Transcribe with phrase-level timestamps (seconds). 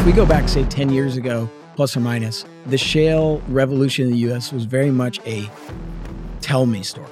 [0.00, 4.12] If we go back, say, 10 years ago, plus or minus, the shale revolution in
[4.12, 5.46] the US was very much a
[6.40, 7.10] tell me story.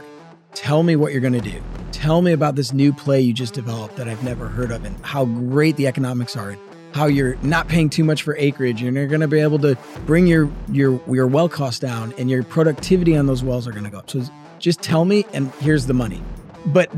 [0.54, 1.61] Tell me what you're going to do.
[1.93, 4.98] Tell me about this new play you just developed that I've never heard of and
[5.04, 6.61] how great the economics are and
[6.95, 9.76] how you're not paying too much for acreage and you're going to be able to
[10.06, 13.84] bring your your your well cost down and your productivity on those wells are going
[13.84, 14.08] to go up.
[14.08, 14.22] So
[14.60, 16.23] just tell me and here's the money.
[16.64, 16.88] But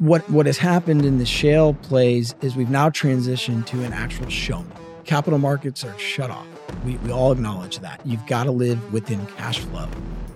[0.00, 4.28] what what has happened in the shale plays is we've now transitioned to an actual
[4.28, 4.79] show me.
[5.10, 6.46] Capital markets are shut off.
[6.84, 8.00] We, we all acknowledge that.
[8.06, 9.88] You've got to live within cash flow.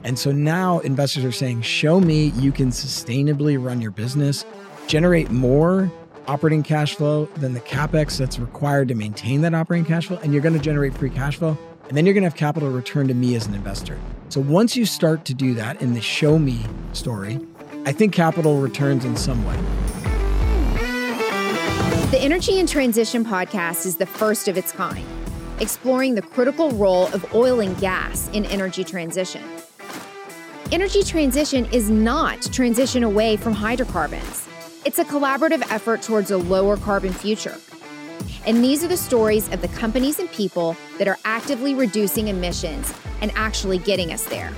[0.03, 4.45] And so now investors are saying, show me you can sustainably run your business,
[4.89, 5.93] generate more
[6.27, 10.33] operating cash flow than the capex that's required to maintain that operating cash flow, and
[10.33, 11.57] you're going to generate free cash flow.
[11.87, 13.97] And then you're going to have capital return to me as an investor.
[14.29, 16.59] So once you start to do that in the show me
[16.95, 17.39] story,
[17.87, 19.57] I think capital returns in some way.
[22.11, 25.05] The Energy and Transition podcast is the first of its kind,
[25.59, 29.43] exploring the critical role of oil and gas in energy transition.
[30.71, 34.47] Energy transition is not transition away from hydrocarbons.
[34.85, 37.57] It's a collaborative effort towards a lower carbon future.
[38.47, 42.93] And these are the stories of the companies and people that are actively reducing emissions
[43.23, 44.53] and actually getting us there.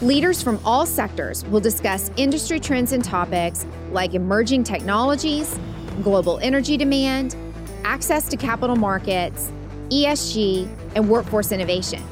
[0.00, 5.58] Leaders from all sectors will discuss industry trends and topics like emerging technologies,
[6.02, 7.36] global energy demand,
[7.84, 9.50] access to capital markets,
[9.90, 12.02] ESG, and workforce innovation.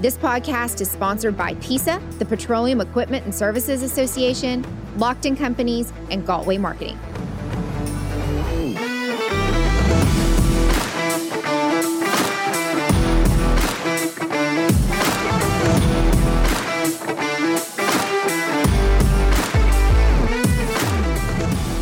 [0.00, 4.64] This podcast is sponsored by PESA, the Petroleum Equipment and Services Association,
[4.96, 6.98] Lockton Companies, and Galtway Marketing.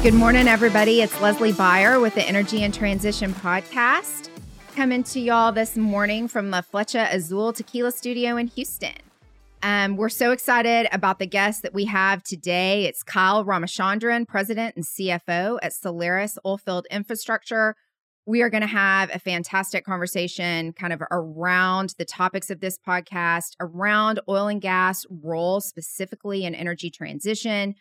[0.02, 1.00] Good morning, everybody.
[1.00, 4.30] It's Leslie Beyer with the Energy and Transition Podcast.
[4.74, 8.96] Coming to y'all this morning from the Flecha Azul Tequila Studio in Houston.
[9.62, 12.86] Um, we're so excited about the guest that we have today.
[12.86, 17.76] It's Kyle Ramachandran, President and CFO at Solaris Oilfield Infrastructure.
[18.26, 22.76] We are going to have a fantastic conversation kind of around the topics of this
[22.76, 27.76] podcast, around oil and gas role specifically in energy transition,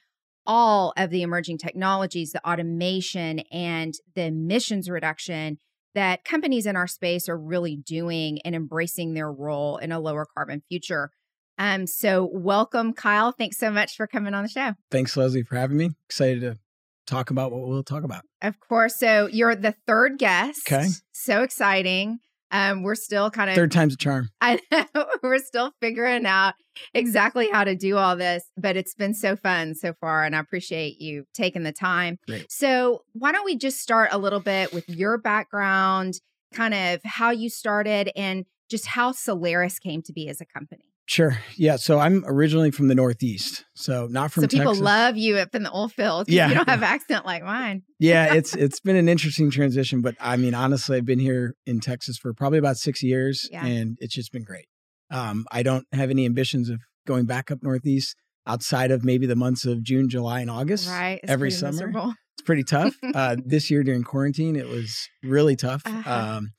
[0.46, 5.60] all of the emerging technologies, the automation, and the emissions reduction
[5.94, 10.26] that companies in our space are really doing and embracing their role in a lower
[10.36, 11.12] carbon future.
[11.58, 13.32] Um, so welcome, Kyle.
[13.32, 14.74] Thanks so much for coming on the show.
[14.90, 15.92] Thanks, Leslie, for having me.
[16.08, 16.58] Excited to
[17.06, 18.24] talk about what we'll talk about.
[18.42, 18.98] Of course.
[18.98, 20.62] So you're the third guest.
[20.66, 20.88] Okay.
[21.12, 22.20] So exciting.
[22.52, 24.30] Um, we're still kind of third time's a charm.
[24.42, 24.86] I know
[25.24, 26.54] we're still figuring out
[26.94, 30.40] exactly how to do all this, but it's been so fun so far, and I
[30.40, 32.18] appreciate you taking the time.
[32.28, 32.52] Great.
[32.52, 36.16] So why don't we just start a little bit with your background,
[36.54, 40.91] kind of how you started, and just how Solaris came to be as a company.
[41.08, 41.38] Sure.
[41.58, 41.76] Yeah.
[41.76, 43.66] So I'm originally from the Northeast.
[43.76, 44.82] So not from So people Texas.
[44.82, 46.30] love you up in the oil field.
[46.30, 46.48] Yeah.
[46.48, 47.82] You don't have accent like mine.
[48.00, 51.80] yeah, it's it's been an interesting transition, but I mean, honestly, I've been here in
[51.82, 53.66] Texas for probably about six years, Yeah.
[53.66, 54.66] and it's just been great.
[55.10, 58.16] Um, I don't have any ambitions of going back up Northeast
[58.48, 60.88] outside of maybe the months of June, July, and August.
[60.90, 61.20] Right.
[61.28, 61.72] Every summer.
[61.74, 62.14] miserable.
[62.38, 62.96] It's pretty tough.
[63.14, 65.82] uh, this year during quarantine, it was really tough.
[65.86, 66.38] Uh-huh.
[66.38, 66.52] Um,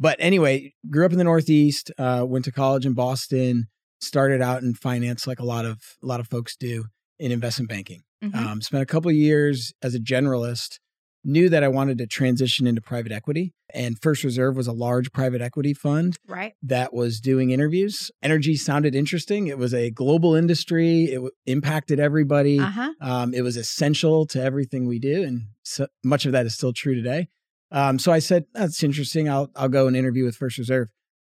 [0.00, 3.68] but anyway, grew up in the Northeast, uh, went to college in Boston,
[4.00, 6.86] started out in finance like a lot of a lot of folks do
[7.18, 8.00] in investment banking.
[8.24, 8.34] Mhm.
[8.34, 10.78] Um, spent a couple of years as a generalist.
[11.22, 15.12] Knew that I wanted to transition into private equity, and First Reserve was a large
[15.12, 16.54] private equity fund right.
[16.62, 18.10] that was doing interviews.
[18.22, 19.46] Energy sounded interesting.
[19.46, 21.04] It was a global industry.
[21.04, 22.58] It w- impacted everybody.
[22.58, 22.92] Uh huh.
[23.02, 26.72] Um, it was essential to everything we do, and so much of that is still
[26.72, 27.28] true today.
[27.70, 29.28] Um, so I said, "That's interesting.
[29.28, 30.88] I'll I'll go and interview with First Reserve."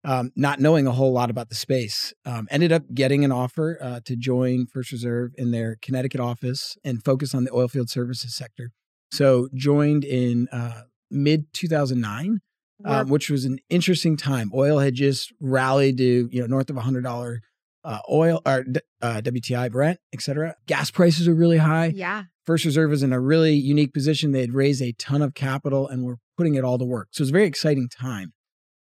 [0.05, 3.79] Um, not knowing a whole lot about the space, um, ended up getting an offer
[3.81, 8.35] uh, to join First Reserve in their Connecticut office and focus on the oilfield services
[8.35, 8.71] sector.
[9.13, 12.41] So joined in uh, mid 2009
[12.85, 14.51] um, which was an interesting time.
[14.55, 17.41] Oil had just rallied to you know north of a hundred dollar
[17.85, 18.65] uh, oil or
[19.01, 20.55] uh, WTI, Brent, et cetera.
[20.67, 21.87] Gas prices are really high.
[21.95, 22.25] yeah.
[22.45, 24.33] First Reserve is in a really unique position.
[24.33, 27.09] They had raised a ton of capital and were putting it all to work.
[27.13, 28.33] So it was a very exciting time.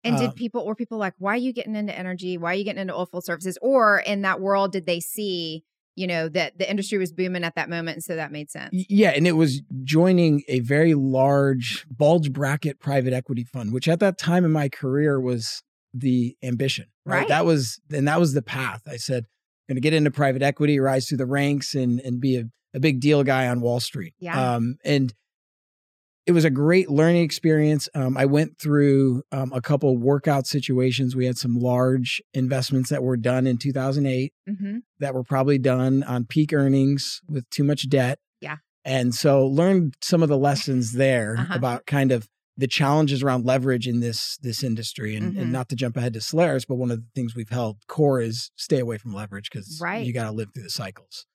[0.03, 2.39] And did Um, people were people like, why are you getting into energy?
[2.39, 3.59] Why are you getting into oilfield services?
[3.61, 5.63] Or in that world, did they see,
[5.95, 8.69] you know, that the industry was booming at that moment, and so that made sense?
[8.71, 13.99] Yeah, and it was joining a very large bulge bracket private equity fund, which at
[13.99, 15.61] that time in my career was
[15.93, 16.85] the ambition.
[17.05, 17.19] Right.
[17.19, 17.27] Right.
[17.29, 18.81] That was and that was the path.
[18.87, 19.25] I said,
[19.69, 22.43] I'm gonna get into private equity, rise through the ranks and and be a,
[22.73, 24.13] a big deal guy on Wall Street.
[24.19, 24.55] Yeah.
[24.55, 25.13] Um and
[26.27, 27.89] it was a great learning experience.
[27.95, 31.15] Um, I went through um, a couple workout situations.
[31.15, 34.77] We had some large investments that were done in 2008 Mm-hmm.
[34.99, 38.19] that were probably done on peak earnings with too much debt.
[38.39, 38.57] Yeah.
[38.85, 41.55] And so learned some of the lessons there Uh-huh.
[41.55, 42.27] about kind of
[42.61, 45.41] the challenges around leverage in this this industry and, Mhm.
[45.41, 48.21] and not to jump ahead to Solaris, but one of the things we've held core
[48.21, 50.05] is stay away from leverage because Right.
[50.05, 51.25] you got to live through the cycles.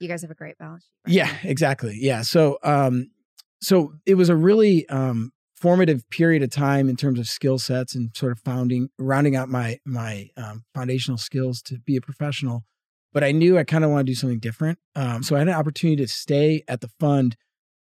[0.00, 0.90] You guys have a great balance sheet.
[1.06, 1.98] right Yeah, exactly.
[2.00, 2.22] Yeah.
[2.22, 3.10] So um
[3.60, 7.94] so it was a really um formative period of time in terms of skill sets
[7.94, 12.64] and sort of founding rounding out my my um, foundational skills to be a professional.
[13.14, 14.78] But I knew I kind of want to do something different.
[14.94, 17.36] Um, so I had an opportunity to stay at the fund,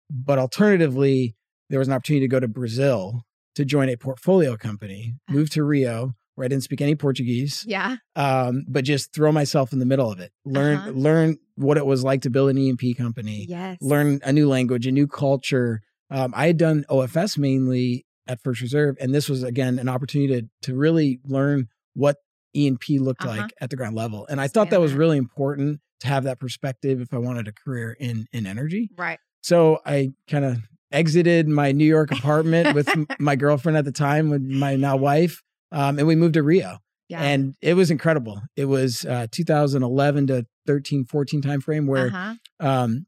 [0.09, 1.35] but alternatively,
[1.71, 3.23] there was an opportunity to go to Brazil
[3.55, 5.33] to join a portfolio company, Ah.
[5.33, 7.97] move to Rio, where I didn't speak any Portuguese Yeah.
[8.17, 10.33] um, but just throw myself in the middle of it.
[10.45, 10.91] Learn Uh-huh.
[10.91, 13.47] learn what it was like to build an E&P company.
[13.49, 13.79] Yes.
[13.81, 15.81] Learn a new language, a new culture.
[16.11, 20.41] Um, I had done OFS mainly at First Reserve, and this was again an opportunity
[20.43, 22.17] to to really learn what
[22.55, 23.37] E&P looked Uh-huh.
[23.43, 24.27] like at the ground level.
[24.31, 27.53] And I thought that was really important to have that perspective if I wanted a
[27.53, 28.89] career in in energy.
[28.97, 29.19] Right.
[29.43, 30.59] So I kind of
[30.93, 32.89] exited my New York apartment with
[33.19, 35.43] my girlfriend at the time, with my now wife,
[35.73, 37.23] um, and we moved to Rio Yeah.
[37.23, 42.35] and it was incredible it was uh, 2011 to 13 14 timeframe where uh-huh.
[42.61, 43.07] um,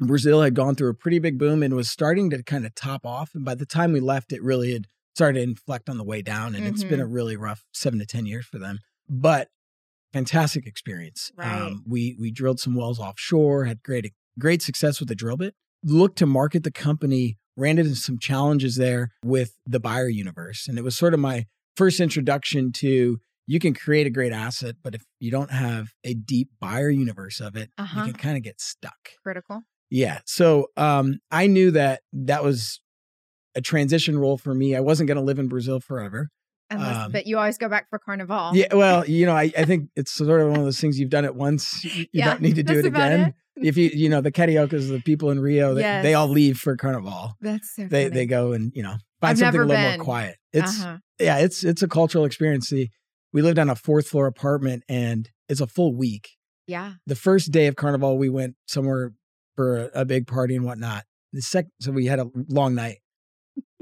[0.00, 3.06] brazil had gone through a pretty big boom and was starting to kind of top
[3.06, 6.04] off and by the time we left it really had started to inflect on the
[6.04, 7.02] way down and it's been Mm-hmm.
[7.02, 8.78] a really rough seven to ten years for them
[9.08, 9.48] but
[10.12, 11.60] fantastic experience Right.
[11.62, 15.54] um, we we drilled some wells offshore had great great success with the drill bit
[15.84, 20.78] looked to market the company ran into some challenges there with the buyer universe and
[20.78, 21.44] it was sort of my
[21.76, 26.14] first introduction to you can create a great asset, but if you don't have a
[26.14, 28.00] deep buyer universe of it, Uh-huh.
[28.00, 29.10] you can kind of get stuck.
[29.22, 29.62] Critical.
[29.90, 30.20] Yeah.
[30.26, 32.80] So um, I knew that that was
[33.56, 34.76] a transition role for me.
[34.76, 36.28] I wasn't going to live in Brazil forever.
[36.70, 38.52] Unless, Um, but you always go back for Carnival.
[38.54, 38.72] Yeah.
[38.74, 41.24] Well, you know, I, I think it's sort of one of those things you've done
[41.24, 43.20] it once, you, you Yeah, don't need to do it again.
[43.20, 43.34] it.
[43.56, 46.02] If you, you know, the Cariocas, the people in Rio, they, Yes.
[46.02, 47.34] they all leave for Carnival.
[47.40, 48.14] That's so They funny.
[48.14, 49.98] they go and you know find I've something a little been.
[49.98, 50.36] more quiet.
[50.52, 50.98] It's uh-huh.
[51.20, 52.68] yeah, it's it's a cultural experience.
[52.68, 52.90] See,
[53.32, 56.30] we lived on a fourth floor apartment, and it's a full week.
[56.66, 56.94] Yeah.
[57.06, 59.12] The first day of Carnival, we went somewhere
[59.54, 61.04] for a, a big party and whatnot.
[61.34, 62.98] The sec, so we had a long night.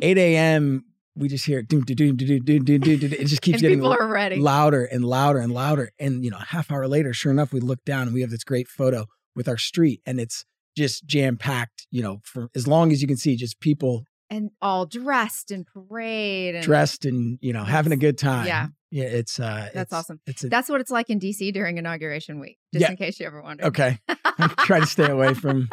[0.03, 0.85] Eight a.m.
[1.17, 2.99] We just hear doom doom doom doom doom doom doom.
[2.99, 3.13] doom.
[3.13, 5.91] It just keeps getting louder and louder and louder.
[5.99, 8.31] And you know, a half hour later, sure enough, we look down and we have
[8.31, 10.45] this great photo with our street, and it's
[10.77, 11.87] just jam packed.
[11.91, 15.67] You know, for as long as you can see, just people and all dressed and
[15.67, 16.55] parade.
[16.55, 18.47] And dressed and you know having a good time.
[18.47, 18.69] Yeah.
[18.91, 19.05] yeah.
[19.05, 20.21] It's uh, That's it's- awesome.
[20.27, 22.91] It's a, That's what it's like in DC during inauguration week, just Yeah.
[22.93, 23.67] in case you ever wondered.
[23.67, 23.99] okay.
[24.59, 25.69] Try to stay away from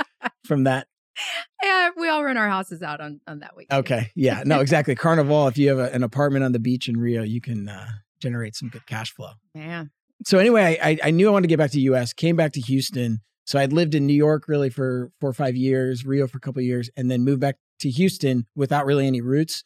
[0.46, 0.88] from that.
[1.64, 3.68] Yeah, we all rent our houses out on, on that week.
[3.74, 4.94] Okay, yeah, no, exactly.
[4.94, 5.48] Carnival.
[5.48, 7.88] If you have a, an apartment on the beach in Rio, you can uh,
[8.22, 9.32] generate some good cash flow.
[9.56, 9.86] Yeah.
[10.26, 12.14] So anyway, I, I knew I wanted to get back to U.S.
[12.14, 13.22] Came back to Houston.
[13.48, 16.42] So I'd lived in New York really for four or five years, Rio for a
[16.42, 19.64] couple of years, and then moved back to Houston without really any roots,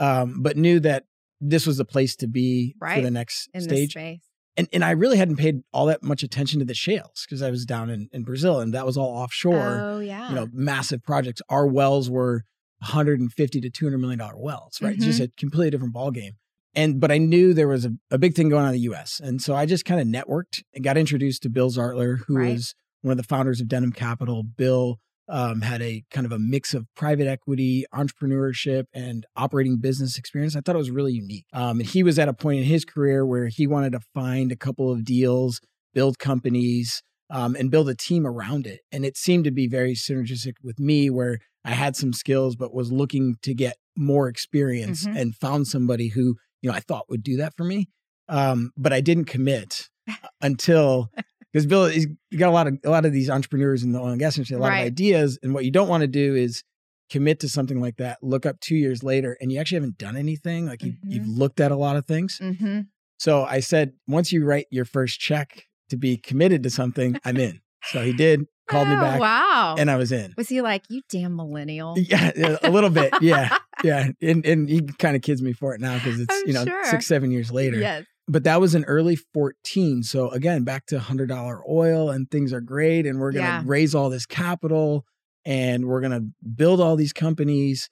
[0.00, 1.04] um, but knew that
[1.40, 3.92] this was the place to be for the next In stage.
[3.92, 4.20] space.
[4.56, 7.50] And and I really hadn't paid all that much attention to the shales because I
[7.50, 9.80] was down in, in Brazil and that was all offshore.
[9.84, 10.28] Oh, yeah.
[10.28, 11.40] You know, massive projects.
[11.48, 12.42] Our wells were
[12.80, 14.94] 150 to 200 million dollar wells, right?
[14.94, 15.10] It's Mm-hmm.
[15.10, 16.32] just a completely different ballgame.
[16.74, 19.20] And but I knew there was a, a big thing going on in the US.
[19.22, 22.52] And so I just kind of networked and got introduced to Bill Zartler, who Right.
[22.54, 24.42] was one of the founders of Denham Capital.
[24.42, 30.18] Bill um, had a kind of a mix of private equity, entrepreneurship, and operating business
[30.18, 30.56] experience.
[30.56, 31.46] I thought it was really unique.
[31.52, 34.50] Um, and he was at a point in his career where he wanted to find
[34.50, 35.60] a couple of deals,
[35.94, 38.80] build companies, um, and build a team around it.
[38.90, 42.74] And it seemed to be very synergistic with me, where I had some skills, but
[42.74, 45.16] was looking to get more experience Mhm.
[45.20, 47.88] and found somebody who you know I thought would do that for me.
[48.28, 49.88] Um, but I didn't commit
[50.40, 51.10] until
[51.52, 54.08] because Bill he's got a lot of a lot of these entrepreneurs in the oil
[54.08, 54.80] and gas industry, a lot Right.
[54.80, 56.62] of ideas, and what you don't want to do is
[57.10, 58.18] commit to something like that.
[58.22, 60.66] Look up two years later, and you actually haven't done anything.
[60.66, 61.38] Like you, you've Mhm.
[61.38, 62.38] looked at a lot of things.
[62.40, 62.82] Mm-hmm.
[63.18, 67.36] So I said, once you write your first check to be committed to something, I'm
[67.36, 67.60] in.
[67.84, 69.74] So he did, called me back, Oh, Wow.
[69.76, 70.34] and I was in.
[70.36, 71.98] was he like, you damn millennial?
[71.98, 73.12] Yeah, yeah, a little bit.
[73.20, 76.42] Yeah, yeah, and and he kind of kids me for it now because it's I'm
[76.46, 76.84] you know sure.
[76.84, 77.78] six seven years later.
[77.78, 78.04] Yes.
[78.28, 80.02] But that was in early fourteen.
[80.02, 83.62] So again, back to hundred dollar oil, and things are great, and we're gonna Yeah.
[83.64, 85.04] raise all this capital,
[85.44, 86.22] and we're gonna
[86.54, 87.88] build all these companies.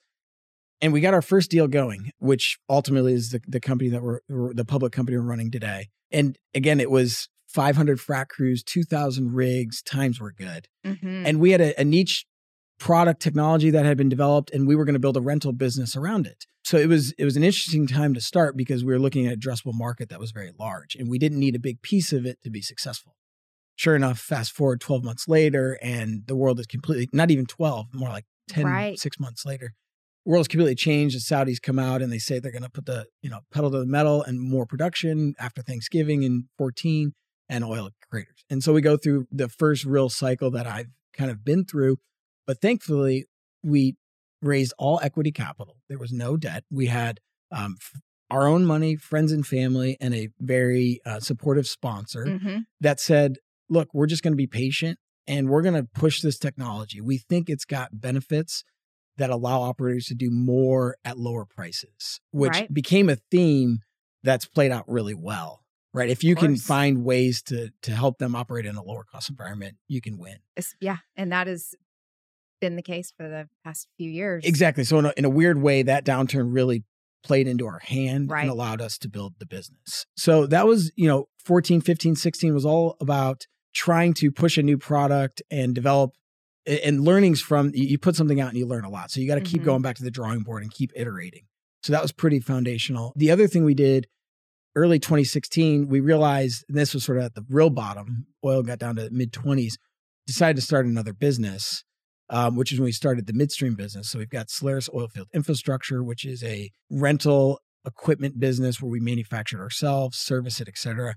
[0.81, 4.19] And we got our first deal going, which ultimately is the, the company that we're,
[4.29, 5.89] we're the public company we're running today.
[6.09, 9.81] And again, it was 500 frac crews, 2,000 rigs.
[9.81, 11.25] Times were good Mm-hmm.
[11.25, 12.25] and we had a, a niche
[12.79, 15.95] product technology that had been developed and we were going to build a rental business
[15.95, 16.45] around it.
[16.63, 19.33] So it was it was an interesting time to start because we were looking at
[19.33, 22.25] a addressable market that was very large and we didn't need a big piece of
[22.25, 23.15] it to be successful.
[23.75, 27.87] Sure enough, fast forward 12 months later and the world is completely not even 12,
[27.93, 28.99] more like 10 Right.
[28.99, 29.73] 6 months later.
[30.25, 31.15] The world's completely changed.
[31.15, 33.71] The Saudis come out and they say they're going to put the, you know, pedal
[33.71, 37.13] to the metal and more production after Thanksgiving in 14
[37.47, 38.43] and oil craters.
[38.49, 41.97] And so we go through the first real cycle that I've kind of been through.
[42.49, 43.27] But thankfully,
[43.63, 43.95] we
[44.41, 45.77] raised all equity capital.
[45.87, 46.63] There was no debt.
[46.71, 47.19] We had
[47.51, 48.01] um, f-
[48.31, 52.63] our own money, friends and family, and a very uh, supportive sponsor Mhm.
[52.81, 53.35] that said,
[53.69, 56.99] look, we're just going to be patient and we're going to push this technology.
[56.99, 58.63] We think it's got benefits
[59.17, 62.73] that allow operators to do more at lower prices, which Right.
[62.73, 63.81] became a theme
[64.23, 65.63] that's played out really well.
[65.93, 66.09] Right.
[66.09, 69.77] If you can find ways to to help them operate in a lower cost environment,
[69.87, 70.37] you can win.
[70.55, 71.75] It's- yeah, and that has
[72.59, 74.43] been the case for the past few years.
[74.45, 74.83] Exactly.
[74.83, 76.83] So in a, in a weird way, that downturn really
[77.23, 78.41] played into our hand Right.
[78.41, 80.05] and allowed us to build the business.
[80.15, 84.63] So that was, you know, 14, 15, 16 was all about trying to push a
[84.63, 86.11] new product and develop
[86.65, 89.11] and learnings from you put something out and you learn a lot.
[89.11, 89.65] So you got to keep Mhm.
[89.65, 91.43] going back to the drawing board and keep iterating.
[91.83, 93.13] So that was pretty foundational.
[93.15, 94.07] The other thing we did
[94.75, 98.79] early 2016, we realized and this was sort of at the real bottom, oil got
[98.79, 99.77] down to mid 20s,
[100.27, 101.83] decided to start another business
[102.29, 104.09] um, which is when we started the midstream business.
[104.09, 109.57] So we've got Solaris Oilfield Infrastructure, which is a rental equipment business where we manufacture
[109.57, 111.15] it ourselves, service it, et cetera,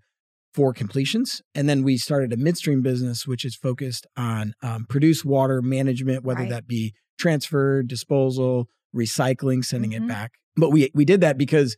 [0.55, 1.43] for completions.
[1.55, 6.25] And then we started a midstream business, which is focused on um, produced water management,
[6.25, 6.51] whether Right.
[6.51, 9.97] that be transfer, disposal, recycling, sending Mhm.
[10.05, 10.33] it back.
[10.57, 11.77] But we we did that because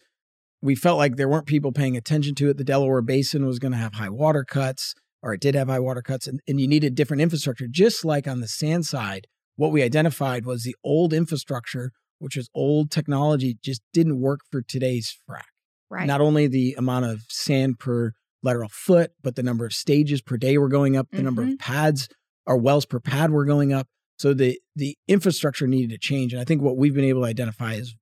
[0.60, 2.56] we felt like there weren't people paying attention to it.
[2.56, 5.80] The Delaware Basin was going to have high water cuts, or it did have high
[5.80, 7.66] water cuts, and, and you needed different infrastructure.
[7.66, 9.26] Just like on the sand side,
[9.56, 14.60] what we identified was the old infrastructure, which is old technology, just didn't work for
[14.60, 15.44] today's frac.
[15.88, 16.06] right.
[16.06, 18.12] Not only the amount of sand per
[18.42, 21.48] lateral foot, but the number of stages per day were going up, the number of
[21.48, 21.56] mm-hmm.
[21.56, 22.06] pads
[22.46, 23.88] or wells per pad were going up.
[24.18, 26.34] So the the infrastructure needed to change.
[26.34, 27.96] And I think what we've been able to identify is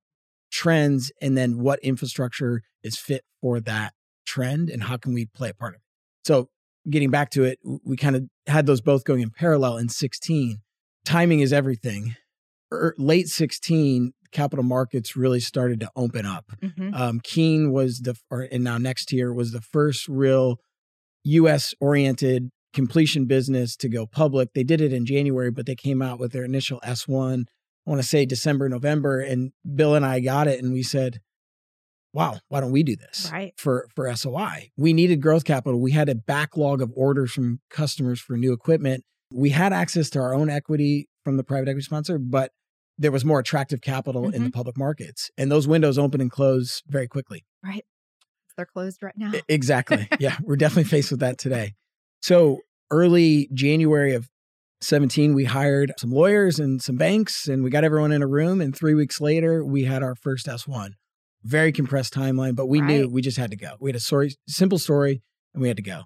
[0.50, 3.95] trends and then what infrastructure is fit for that
[4.26, 5.83] trend and how can we play a part of it.
[6.26, 6.49] So
[6.89, 10.59] getting back to it, we kind of had those both going in parallel in 16.
[11.05, 12.17] Timing is everything.
[12.73, 16.53] Er, late 16, capital markets really started to open up.
[16.62, 16.95] Mhm.
[16.95, 20.59] Um, Keane was the, or, and now NexTier was the first real
[21.25, 24.55] US oriented completion business to go public.
[24.55, 27.45] They did it in January, but they came out with their initial S1,
[27.87, 29.21] I want to say December, November.
[29.21, 31.21] And Bill and I got it and we said,
[32.12, 33.31] wow, why don't we do this?
[33.33, 33.54] Right.
[33.57, 34.71] For, for SOI.
[34.76, 35.81] We needed growth capital.
[35.81, 39.04] We had a backlog of orders from customers for new equipment.
[39.33, 42.52] We had access to our own equity from the private equity sponsor, but
[42.99, 44.49] there was more attractive capital in the mm-hmm.
[44.50, 45.31] public markets.
[45.38, 47.45] And those windows open and close very quickly.
[47.64, 47.85] Right.
[48.57, 49.33] They're closed right now.
[49.49, 50.09] Exactly.
[50.21, 51.75] yeah, we're definitely faced with that today.
[52.21, 54.28] So early January of
[54.83, 58.61] 17, we hired some lawyers and some banks, and we got everyone in a room.
[58.61, 60.90] And three weeks later, we had our first S1.
[61.44, 63.75] Very compressed timeline, but we knew we just had to go.
[63.80, 65.22] We had a story, simple story,
[65.54, 66.02] and we had to go.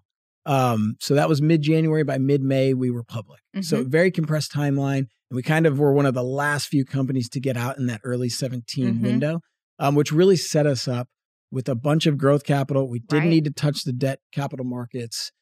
[0.47, 2.05] Um, so that was mid January.
[2.05, 3.41] By mid May, we were public.
[3.63, 4.99] So very compressed timeline,
[5.31, 7.87] and we kind of were one of the last few companies to get out in
[7.87, 9.03] that early 17 Mhm.
[9.03, 9.41] window,
[9.79, 11.09] um, which really set us up
[11.51, 12.89] with a bunch of growth capital.
[12.89, 13.29] We didn't Right.
[13.31, 15.33] need to touch the debt capital markets.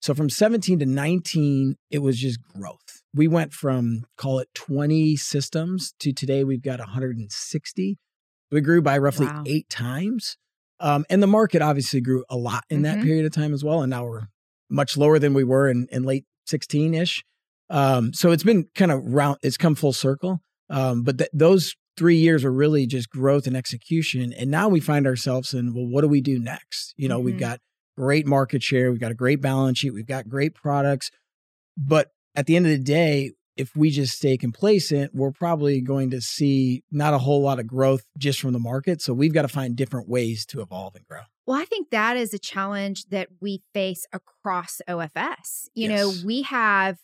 [0.00, 3.02] So from 17 to 19, it was just growth.
[3.14, 7.98] We went from call it 20 systems to today we've got 160.
[8.54, 9.42] We grew by roughly Wow.
[9.46, 10.36] eight times.
[10.80, 13.02] Um, and the market obviously grew a lot in that Mhm.
[13.02, 13.82] period of time as well.
[13.82, 14.28] And now we're
[14.70, 17.24] much lower than we were in, in late 16 ish.
[17.70, 20.40] Um, so it's been kind of round, it's come full circle.
[20.70, 24.32] Um, but th- those three years were really just growth and execution.
[24.32, 26.94] And now we find ourselves in, well, what do we do next?
[26.96, 27.40] You know, we've Mhm.
[27.40, 27.60] got
[27.96, 31.10] great market share, we've got a great balance sheet, we've got great products.
[31.76, 36.10] But at the end of the day, if we just stay complacent, we're probably going
[36.10, 39.00] to see not a whole lot of growth just from the market.
[39.00, 41.20] So we've got to find different ways to evolve and grow.
[41.46, 45.68] Well, I think that is a challenge that we face across OFS.
[45.74, 46.98] You know, we have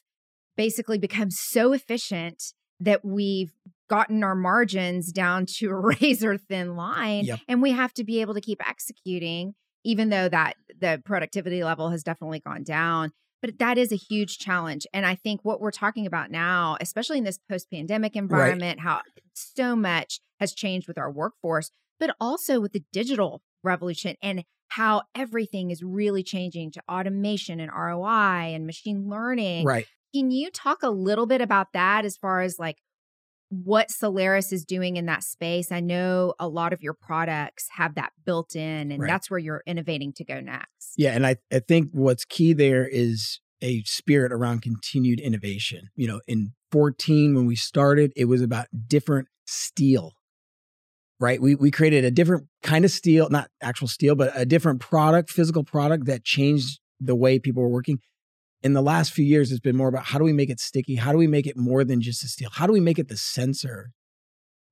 [0.57, 2.43] basically become so efficient
[2.81, 3.53] that we've
[3.89, 7.41] gotten our margins down to a razor thin line Yep.
[7.49, 9.55] and we have to be able to keep executing
[9.85, 13.11] even though that the productivity level has definitely gone down
[13.43, 17.19] but that is a huge challenge and i think what we're talking about now especially
[17.19, 19.01] in this post-pandemic environment how
[19.35, 25.03] so much has changed with our workforce but also with the digital revolution and how
[25.15, 29.65] everything is really changing to automation and ROI and machine learning.
[29.65, 29.87] Right.
[30.15, 32.79] Can you talk a little bit about that as far as like
[33.51, 35.73] what Solaris is doing in that space?
[35.73, 39.09] I know a lot of your products have that built in, and Right.
[39.09, 40.95] that's where you're innovating to go next.
[40.97, 45.91] Yeah, and I, I think what's key there is a spirit around continued innovation.
[45.97, 50.13] You know, in 14 when we started, it was about different steel.
[51.19, 51.43] Right?
[51.43, 55.31] We we created a different kind of steel, not actual steel, but a different product,
[55.31, 57.99] physical product that changed the way people were working.
[58.63, 60.97] In the last few years, it's been more about how do we make it sticky?
[60.97, 62.51] How do we make it more than just a steel?
[62.53, 63.93] How do we make it the sensor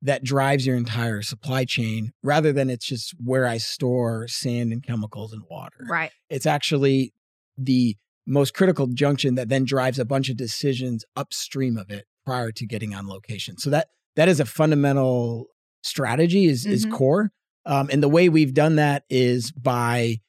[0.02, 4.82] that drives your entire supply chain rather than it's just where I store sand and
[4.82, 5.86] chemicals and water?
[5.88, 6.10] Right.
[6.30, 7.12] it's actually
[7.56, 12.52] the most critical junction that then drives a bunch of decisions upstream of it prior
[12.52, 13.56] to getting on location.
[13.56, 15.46] So that that is a fundamental
[15.82, 16.90] strategy is is Mhm.
[16.92, 17.32] core.
[17.64, 20.20] Um, and the way we've done that is by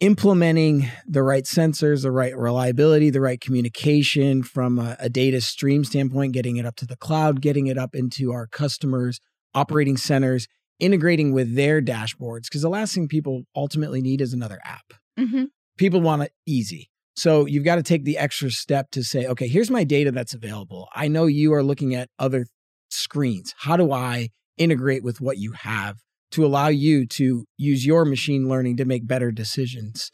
[0.00, 5.84] implementing the right sensors, the right reliability, the right communication from a, a data stream
[5.84, 9.20] standpoint, getting it up to the cloud, getting it up into our customers'
[9.54, 10.46] operating centers,
[10.78, 12.44] integrating with their dashboards.
[12.44, 15.44] Because the last thing people ultimately need is another app hmm
[15.78, 16.90] people want it easy.
[17.16, 20.34] So you've got to take the extra step to say, okay, here's my data that's
[20.34, 20.88] available.
[20.94, 22.46] I know you are looking at other
[22.90, 23.54] screens.
[23.58, 25.96] How do I integrate with what you have
[26.36, 30.10] to allow you to use your machine learning to make better decisions?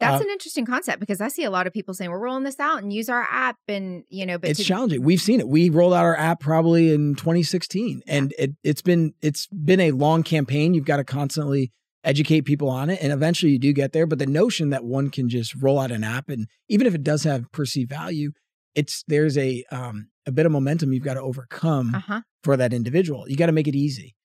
[0.00, 2.42] That's Uh, an interesting concept because I see a lot of people saying we're rolling
[2.42, 5.02] this out and use our app, and you know, but it's to- challenging.
[5.02, 5.48] We've seen it.
[5.48, 9.92] We rolled out our app probably in 2016 and it, it's been it's been a
[9.92, 10.74] long campaign.
[10.74, 11.70] You've got to constantly
[12.04, 15.08] educate people on it and eventually you do get there, but the notion that one
[15.08, 18.32] can just roll out an app and even if it does have perceived value,
[18.74, 22.22] it's there's a um a bit of momentum you've got to overcome uh-huh.
[22.42, 23.28] for that individual.
[23.28, 24.16] You got to make it easy.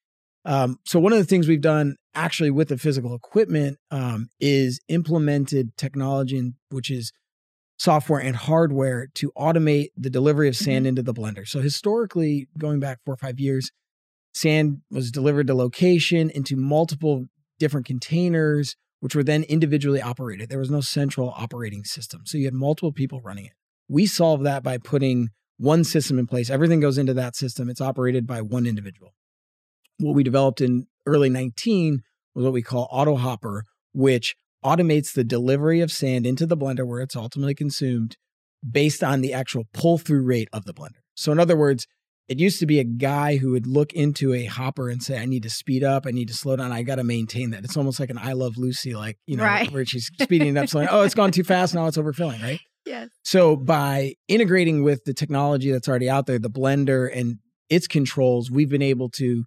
[0.47, 4.79] Um, so one of the things we've done actually with the physical equipment um, is
[4.87, 7.11] implemented technology, which is
[7.77, 11.45] software and hardware to automate the delivery of sand into the blender.
[11.45, 13.71] So historically, going back four or five years,
[14.33, 17.25] sand was delivered to location into multiple
[17.59, 20.49] different containers, which were then individually operated.
[20.49, 22.21] There was no central operating system.
[22.25, 23.53] So you had multiple people running it.
[23.89, 26.49] We solved that by putting one system in place.
[26.49, 27.69] Everything goes into that system.
[27.69, 29.13] It's operated by one individual.
[29.99, 32.01] What we developed in early 19
[32.35, 36.85] was what we call Auto Hopper, which automates the delivery of sand into the blender
[36.85, 38.17] where it's ultimately consumed
[38.69, 41.01] based on the actual pull through rate of the blender.
[41.15, 41.87] So, in other words,
[42.27, 45.25] it used to be a guy who would look into a hopper and say, I
[45.25, 47.63] need to speed up, I need to slow down, I got to maintain that.
[47.63, 49.71] It's almost like an I Love Lucy, like, you know, Right.
[49.71, 52.59] where she's speeding it up, slowing, oh, it's gone too fast, now it's overfilling, right?
[52.85, 53.09] Yes.
[53.23, 57.35] So by integrating with the technology that's already out there, the blender and
[57.69, 59.43] its controls, we've been able to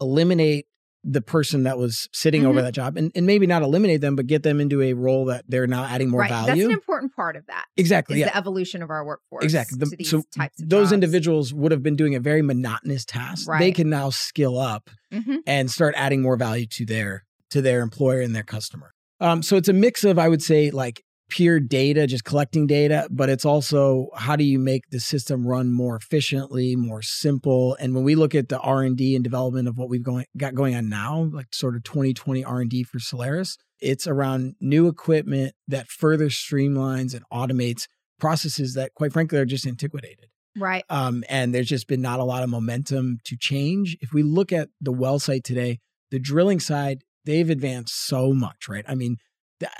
[0.00, 0.66] eliminate
[1.02, 2.64] the person that was sitting over Mhm.
[2.64, 5.44] that job and, and maybe not eliminate them, but get them into a role that
[5.48, 6.28] they're now adding more right.
[6.28, 7.64] That's an important part of that.
[7.78, 8.18] exactly.
[8.20, 8.26] Yeah.
[8.26, 9.42] the evolution of our workforce.
[9.42, 9.78] Exactly.
[9.78, 10.22] The- so
[10.58, 10.92] those jobs.
[10.92, 13.48] individuals would have been doing a very monotonous task.
[13.58, 15.38] They can now skill up Mhm.
[15.46, 18.92] and start adding more value to their to their employer and their customer.
[19.20, 23.08] Um, so it's a mix of I would say like pure data, just collecting data,
[23.10, 27.76] but it's also how do you make the system run more efficiently, more simple.
[27.80, 30.26] And when we look at the R and D and development of what we've going
[30.36, 34.56] got going on now, like sort of 2020 R and D for Solaris, it's around
[34.60, 37.86] new equipment that further streamlines and automates
[38.18, 40.84] processes that, quite frankly, are just antiquated Right.
[40.90, 43.96] um, and there's just been not a lot of momentum to change.
[44.00, 45.78] If we look at the well site today,
[46.10, 48.84] the drilling side, they've advanced so much, right?
[48.88, 49.16] I mean,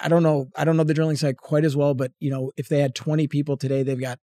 [0.00, 2.52] I don't know, I don't know the drilling side quite as well, but you know,
[2.56, 4.18] if they had 20 people today, they've got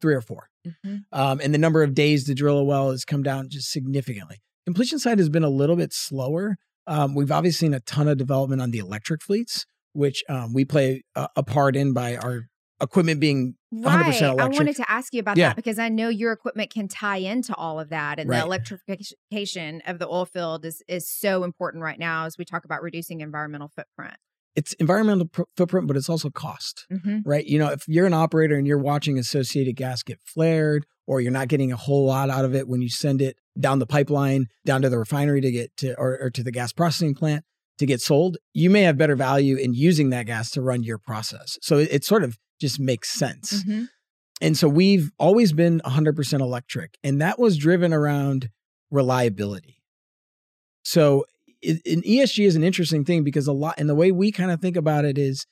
[0.00, 1.04] three or four, Mhm.
[1.12, 4.42] um, and the number of days to drill a well has come down just significantly.
[4.66, 6.56] Completion side has been a little bit slower.
[6.86, 10.64] Um, we've obviously seen a ton of development on the electric fleets, which um, we
[10.64, 12.48] play a, a part in by our
[12.80, 14.40] equipment being 100% Right.
[14.40, 15.48] I wanted to ask you about Yeah.
[15.48, 18.40] that because I know your equipment can tie into all of that, and Right.
[18.40, 22.64] the electrification of the oil field is is so important right now as we talk
[22.66, 24.16] about reducing environmental footprint.
[24.56, 27.44] It's environmental pr- footprint, but it's also cost, hmm right?
[27.44, 31.32] You know, if you're an operator and you're watching associated gas get flared, or you're
[31.32, 34.46] not getting a whole lot out of it when you send it down the pipeline,
[34.64, 37.44] down to the refinery to get to, or, or to the gas processing plant
[37.78, 40.98] to get sold, you may have better value in using that gas to run your
[40.98, 41.58] process.
[41.62, 43.62] So it, it sort of just makes sense.
[43.62, 43.84] hmm
[44.40, 48.50] And so we've always been 100% electric, and that was driven around
[48.90, 49.82] reliability.
[50.82, 51.24] So
[51.62, 54.50] it, and ESG is an interesting thing because a lot, and the way we kind
[54.50, 55.46] of think about it is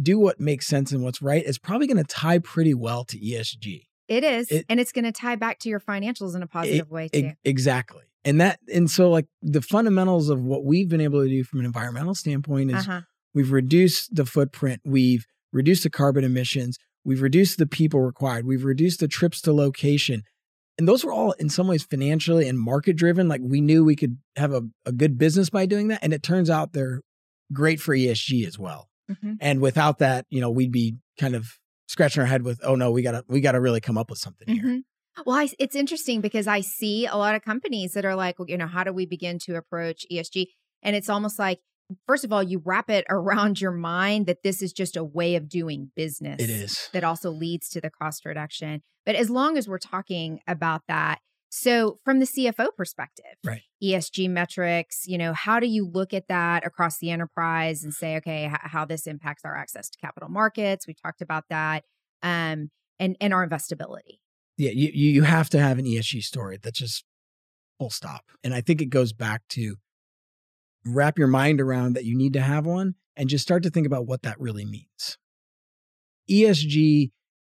[0.00, 1.42] do what makes sense and what's right.
[1.44, 3.86] It's probably going to tie pretty well to ESG.
[4.06, 6.90] It is, It- and it's going to tie back to your financials in a positive
[6.90, 7.32] way too.
[7.44, 8.04] Exactly.
[8.24, 11.60] And that, and so like the fundamentals of what we've been able to do from
[11.60, 13.00] an environmental standpoint is uh-huh.
[13.34, 14.80] We've reduced the footprint.
[14.84, 16.78] We've reduced the carbon emissions.
[17.04, 18.46] We've reduced the people required.
[18.46, 20.22] We've reduced the trips to location.
[20.78, 23.28] And those were all in some ways financially and market driven.
[23.28, 26.00] Like we knew we could have a, a good business by doing that.
[26.02, 27.02] And it turns out they're
[27.52, 28.88] great for ESG as well.
[29.10, 29.34] Mm-hmm.
[29.40, 31.48] And without that, you know, we'd be kind of
[31.88, 34.46] scratching our head with, oh no, we gotta we gotta really come up with something
[34.48, 34.68] mm-hmm.
[34.68, 34.82] here.
[35.26, 38.48] Well, I, it's interesting because I see a lot of companies that are like, well,
[38.48, 40.46] you know, how do we begin to approach ESG?
[40.82, 41.58] And it's almost like
[42.06, 45.34] first of all, you wrap it around your mind that this is just a way
[45.34, 46.42] of doing business.
[46.42, 46.88] It is.
[46.92, 48.82] That also leads to the cost reduction.
[49.06, 51.20] But as long as we're talking about that,
[51.50, 53.62] so from the CFO perspective, right.
[53.82, 58.16] ESG metrics, you know, how do you look at that across the enterprise and say,
[58.16, 60.86] okay, h- how this impacts our access to capital markets?
[60.86, 61.84] We talked about that.
[62.22, 64.18] Um, and and our investability.
[64.56, 67.04] Yeah, you you have to have an ESG story that just
[67.78, 68.24] full stop.
[68.42, 69.76] And I think it goes back to
[70.86, 73.86] wrap your mind around that you need to have one and just start to think
[73.86, 75.18] about what that really means.
[76.30, 77.10] ESG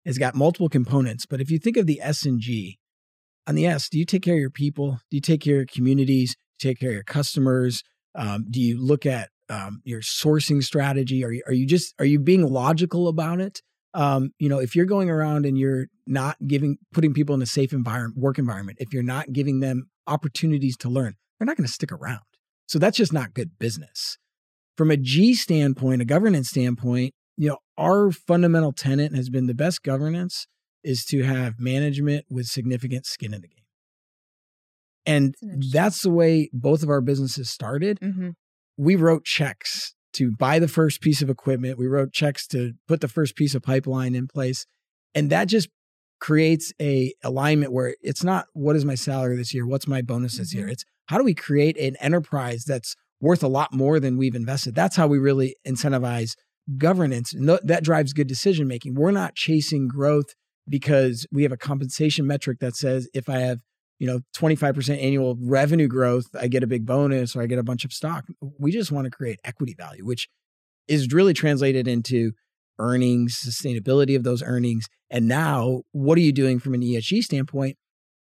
[0.07, 2.79] has got multiple components, but if you think of the S and G,
[3.47, 5.01] on the S, do you take care of your people?
[5.11, 6.37] Do you take care of your communities?
[6.59, 7.83] Do you take care of your customers?
[8.15, 11.25] Um, do you look at um, your sourcing strategy?
[11.25, 13.61] Are you, are you just are you being logical about it?
[13.93, 17.47] Um, you know, if you're going around and you're not giving putting people in a
[17.47, 21.67] safe environment, work environment, if you're not giving them opportunities to learn, they're not going
[21.67, 22.21] to stick around.
[22.71, 24.17] So that's just not good business.
[24.77, 29.55] From a G standpoint, a governance standpoint, you know, our fundamental tenet has been the
[29.55, 30.47] best governance
[30.85, 33.65] is to have management with significant skin in the game.
[35.05, 35.35] And
[35.73, 37.99] that's the way both of our businesses started.
[37.99, 38.31] Mm-hmm.
[38.77, 41.77] We wrote checks to buy the first piece of equipment.
[41.77, 44.65] We wrote checks to put the first piece of pipeline in place.
[45.13, 45.71] And that just
[46.21, 49.67] creates a alignment where it's not what is my salary this year?
[49.67, 50.59] What's my bonus this mm-hmm.
[50.61, 50.69] year?
[50.69, 54.77] It's how do we create an enterprise that's worth a lot more than we've invested?
[54.77, 56.37] That's how we really incentivize
[56.79, 57.33] governance.
[57.33, 58.95] And th- that drives good decision making.
[58.95, 60.37] We're not chasing growth
[60.69, 63.59] because we have a compensation metric that says if I have,
[63.99, 67.65] you know, 25% annual revenue growth, I get a big bonus or I get a
[67.65, 68.27] bunch of stock.
[68.61, 70.29] We just want to create equity value, which
[70.87, 72.31] is really translated into
[72.79, 74.87] earnings, sustainability of those earnings.
[75.11, 77.79] And now, what are you doing from an ESG standpoint?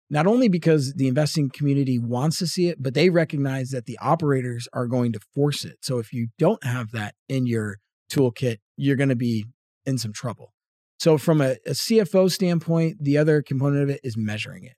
[0.08, 3.98] Not only because the investing community wants to see it, but they recognize that the
[4.00, 5.78] operators are going to force it.
[5.82, 7.78] So if you don't have that in your
[8.10, 9.46] toolkit, you're going to be
[9.84, 10.52] in some trouble.
[10.98, 14.74] So from a, a, CFO standpoint, the other component of it is measuring it.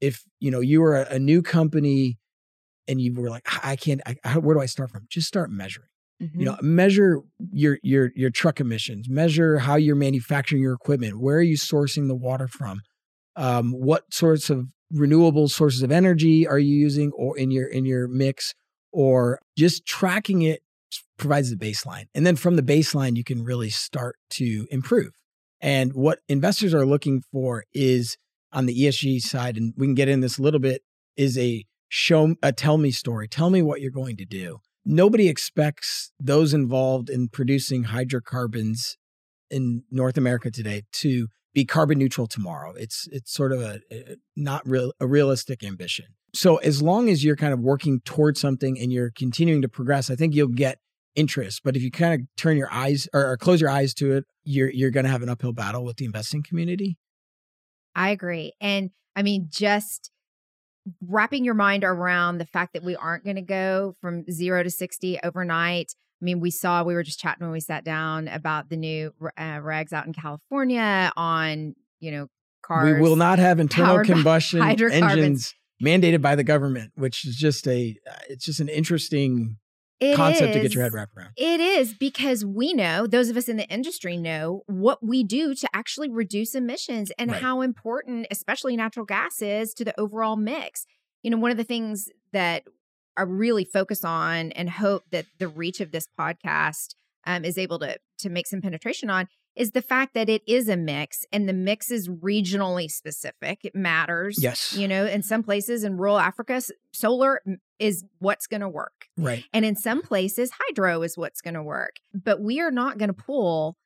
[0.00, 2.18] If you know you were a, a new company
[2.88, 5.06] and you were like, I can't, I, where do I start from?
[5.08, 5.88] Just start measuring.
[6.22, 6.40] Mm-hmm.
[6.40, 7.20] You know, measure
[7.52, 9.08] your your your truck emissions.
[9.08, 11.18] Measure how you're manufacturing your equipment.
[11.18, 12.82] Where are you sourcing the water from?
[13.40, 17.86] Um, what sorts of renewable sources of energy are you using or in your in
[17.86, 18.54] your mix?
[18.92, 20.62] Or just tracking it
[21.16, 22.06] provides the baseline.
[22.14, 25.12] And then from the baseline you can really start to improve.
[25.60, 28.16] And what investors are looking for is
[28.52, 30.82] on the esg side and we can get in this a little bit
[31.16, 33.26] is a show a tell me story.
[33.26, 34.58] Tell me what you're going to do.
[34.84, 38.98] Nobody expects those involved in producing hydrocarbons
[39.50, 42.72] in north america today to be carbon neutral tomorrow.
[42.76, 46.06] It's it's sort of a, a, not real a realistic ambition.
[46.32, 50.10] So as long as you're kind of working towards something and you're continuing to progress,
[50.10, 50.78] I think you'll get
[51.16, 51.62] interest.
[51.64, 54.24] But if you kind of turn your eyes or, or close your eyes to it,
[54.44, 56.98] you're you're going to have an uphill battle with the investing community.
[57.94, 60.10] I agree, and I mean just
[61.06, 64.70] wrapping your mind around the fact that we aren't going to go from zero to
[64.70, 68.68] sixty overnight I mean, we saw, we were just chatting when we sat down about
[68.68, 72.26] the new uh, regs out in California on, you know,
[72.62, 72.94] cars.
[72.94, 77.96] We will not have internal combustion engines mandated by the government, which is just a,
[78.10, 79.56] uh, it's just an interesting
[79.98, 81.32] it concept is, to get your head wrapped around.
[81.36, 85.54] It is because we know, those of us in the industry know what we do
[85.54, 87.40] to actually reduce emissions and right.
[87.40, 90.86] how important, especially natural gas, is to the overall mix.
[91.22, 92.64] You know, one of the things that
[93.20, 96.94] I really focus on and hope that the reach of this podcast
[97.26, 100.70] um, is able to to make some penetration on is the fact that it is
[100.70, 103.58] a mix and the mix is regionally specific.
[103.62, 104.38] It matters.
[104.40, 104.74] Yes.
[104.74, 107.42] You know, in some places in rural Africa, solar
[107.78, 109.08] is what's going to work.
[109.18, 109.44] Right.
[109.52, 111.96] And in some places, hydro is what's going to work.
[112.14, 113.76] But we are not going to pull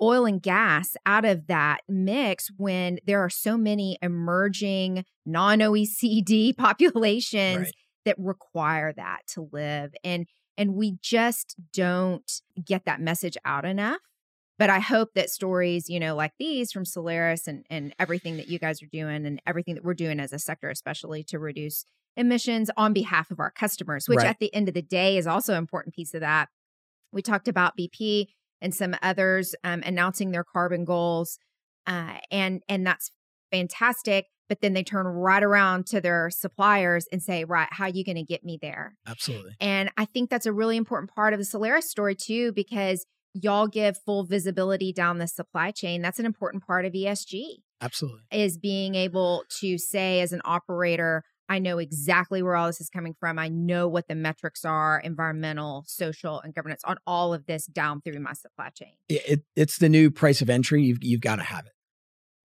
[0.00, 6.56] oil and gas out of that mix when there are so many emerging non OECD
[6.56, 7.58] populations.
[7.58, 13.64] Right that require that to live and and we just don't get that message out
[13.64, 14.00] enough
[14.58, 18.48] but i hope that stories you know like these from solaris and and everything that
[18.48, 21.84] you guys are doing and everything that we're doing as a sector especially to reduce
[22.16, 24.26] emissions on behalf of our customers which right.
[24.26, 26.48] at the end of the day is also an important piece of that
[27.12, 28.26] we talked about bp
[28.60, 31.38] and some others um, announcing their carbon goals,
[31.86, 33.10] uh, and and that's
[33.50, 34.26] fantastic.
[34.48, 38.04] But then they turn right around to their suppliers and say, "Right, how are you
[38.04, 39.52] going to get me there?" Absolutely.
[39.60, 43.66] And I think that's a really important part of the Solaris story too, because y'all
[43.66, 46.02] give full visibility down the supply chain.
[46.02, 47.62] That's an important part of ESG.
[47.80, 48.20] Absolutely.
[48.32, 52.90] Is being able to say as an operator, I know exactly where all this is
[52.90, 53.38] coming from.
[53.38, 58.02] I know what the metrics are environmental, social, and governance on all of this down
[58.02, 58.94] through my supply chain.
[59.08, 60.82] It, it, it's the new price of entry.
[60.82, 61.72] You've, you've got to have it.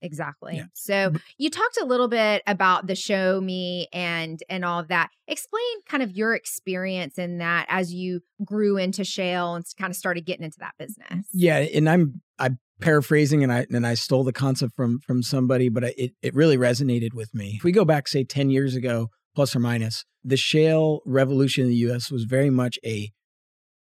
[0.04, 0.58] Exactly.
[0.58, 0.66] Yeah.
[0.74, 5.10] So you talked a little bit about the show me and and all of that.
[5.28, 9.96] Explain kind of your experience in that as you grew into shale and kind of
[9.96, 11.28] started getting into that business.
[11.34, 15.70] Yeah, and I'm I'm paraphrasing and I and I stole the concept from from somebody,
[15.70, 17.54] but it it really resonated with me.
[17.56, 21.70] If we go back say 10 years ago plus or minus, the shale revolution in
[21.70, 23.12] the US was very much a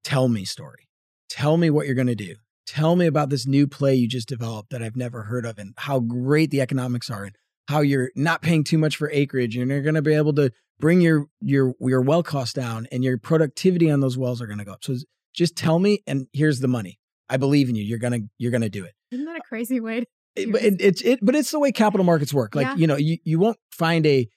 [0.04, 0.88] tell me story.
[1.28, 4.28] Tell me what you're going to do tell me about this new play you just
[4.28, 7.36] developed that I've never heard of and how great the economics are and
[7.68, 10.50] how you're not paying too much for acreage and you're going to be able to
[10.78, 14.58] bring your your your well cost down and your productivity on those wells are going
[14.58, 14.84] to go up.
[14.84, 14.96] So
[15.34, 16.98] just tell me and here's the money.
[17.28, 17.84] I believe in you.
[17.84, 18.94] You're going to you're going to do it.
[19.10, 22.04] Isn't that a crazy way to it, it, it's it, but it's the way capital
[22.04, 22.54] markets work.
[22.54, 22.76] Like, yeah.
[22.76, 24.28] you know, you, you won't find a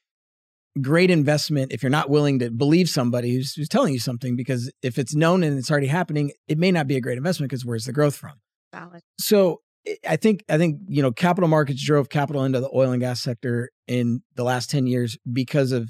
[0.82, 4.72] great investment if you're not willing to believe somebody who's, who's telling you something because
[4.82, 7.66] if it's known and it's already happening it may not be a great investment because
[7.66, 8.34] where's the growth from?
[8.74, 9.02] Valid.
[9.20, 9.62] So
[10.06, 13.22] i think i think you know capital markets drove capital into the oil and gas
[13.22, 15.90] sector in the last 10 years because of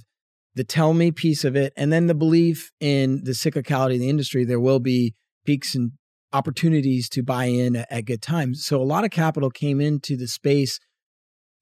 [0.55, 4.09] the tell me piece of it and then the belief in the cyclicality of the
[4.09, 4.43] industry.
[4.43, 5.13] There will be
[5.45, 5.91] peaks and
[6.33, 8.65] opportunities to buy in at, at good times.
[8.65, 10.79] So a lot of capital came into the space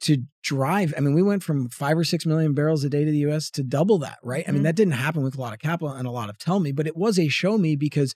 [0.01, 0.93] to drive.
[0.95, 3.49] I mean, we went from five or six million barrels a day to the US
[3.51, 4.41] to double that, right?
[4.41, 4.49] Mm-hmm.
[4.49, 4.63] I mean, mm-hmm.
[4.65, 6.87] that didn't happen with a lot of capital and a lot of tell me, but
[6.87, 8.13] it was a show me because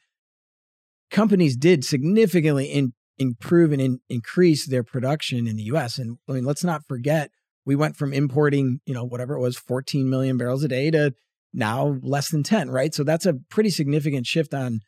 [1.10, 5.98] companies did significantly in, improve and in, increase their production in the US.
[5.98, 7.32] And I mean, let's not forget,
[7.66, 11.14] we went from importing, you know, whatever it was, 14 million barrels a day to
[11.54, 12.94] now less than 10, right?
[12.94, 14.82] So that's a pretty significant shift on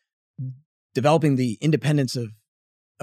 [0.94, 2.30] developing the independence of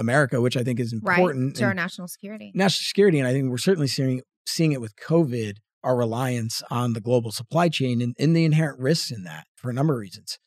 [0.01, 2.51] America, which I think is important right, to our national security.
[2.53, 6.93] National security, and I think we're certainly seeing seeing it with COVID, our reliance on
[6.93, 9.99] the global supply chain and, and the inherent risks in that for a number of
[9.99, 10.37] reasons.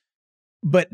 [0.62, 0.88] But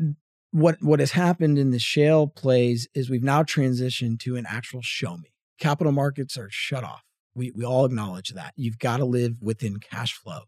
[0.51, 4.81] what what has happened in the shale plays is we've now transitioned to an actual
[4.81, 5.33] show me.
[5.59, 7.03] Capital markets are shut off.
[7.35, 8.53] We we all acknowledge that.
[8.55, 10.41] You've got to live within cash flow.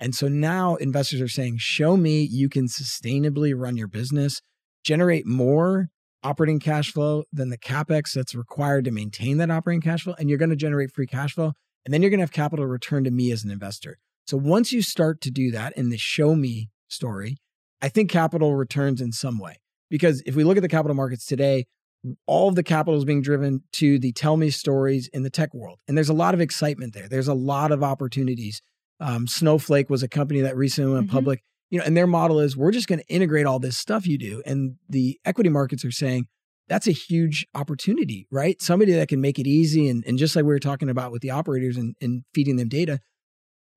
[0.00, 4.40] And so now investors are saying, show me you can sustainably run your business,
[4.84, 5.88] generate more
[6.22, 10.28] operating cash flow than the capex that's required to maintain that operating cash flow, and
[10.28, 11.52] you're going to generate free cash flow,
[11.84, 13.98] and then you're going to have capital return to me as an investor.
[14.26, 17.36] So once you start to do that in the show me story,
[17.80, 19.56] I think capital returns in some way.
[19.90, 21.64] Because if we look at the capital markets today,
[22.26, 25.54] all of the capital is being driven to the tell me stories in the tech
[25.54, 25.78] world.
[25.88, 27.08] And there's a lot of excitement there.
[27.08, 28.60] There's a lot of opportunities.
[29.00, 31.16] Um, Snowflake was a company that recently went mm-hmm.
[31.16, 34.06] public you know, and their model is we're just going to integrate all this stuff
[34.06, 34.42] you do.
[34.46, 36.26] And the equity markets are saying
[36.68, 38.60] that's a huge opportunity, right?
[38.60, 39.88] Somebody that can make it easy.
[39.88, 42.68] And, and just like we were talking about with the operators and, and feeding them
[42.68, 43.00] data,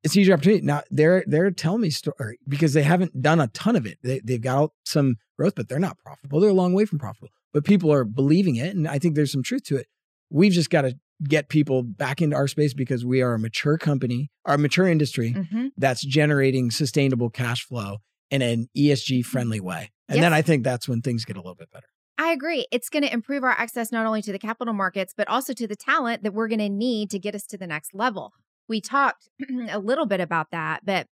[0.04, 0.66] it's a huge opportunity.
[0.66, 4.00] Now they're they're telling me story because they haven't done a ton of it.
[4.04, 6.40] They they've got some growth, but they're not profitable.
[6.40, 7.30] They're a long way from profitable.
[7.54, 9.88] But people are believing it, and I think there's some truth to it.
[10.30, 13.78] We've just got to get people back into our space because we are a mature
[13.78, 15.68] company, our mature industry mm-hmm.
[15.78, 17.98] that's generating sustainable cash flow
[18.30, 19.92] in an ESG friendly way.
[20.08, 20.26] And yes.
[20.26, 21.88] then I think that's when things get a little bit better.
[22.18, 22.66] I agree.
[22.72, 25.68] It's going to improve our access not only to the capital markets, but also to
[25.68, 28.32] the talent that we're going to need to get us to the next level.
[28.68, 29.28] We talked
[29.70, 31.08] a little bit about that, but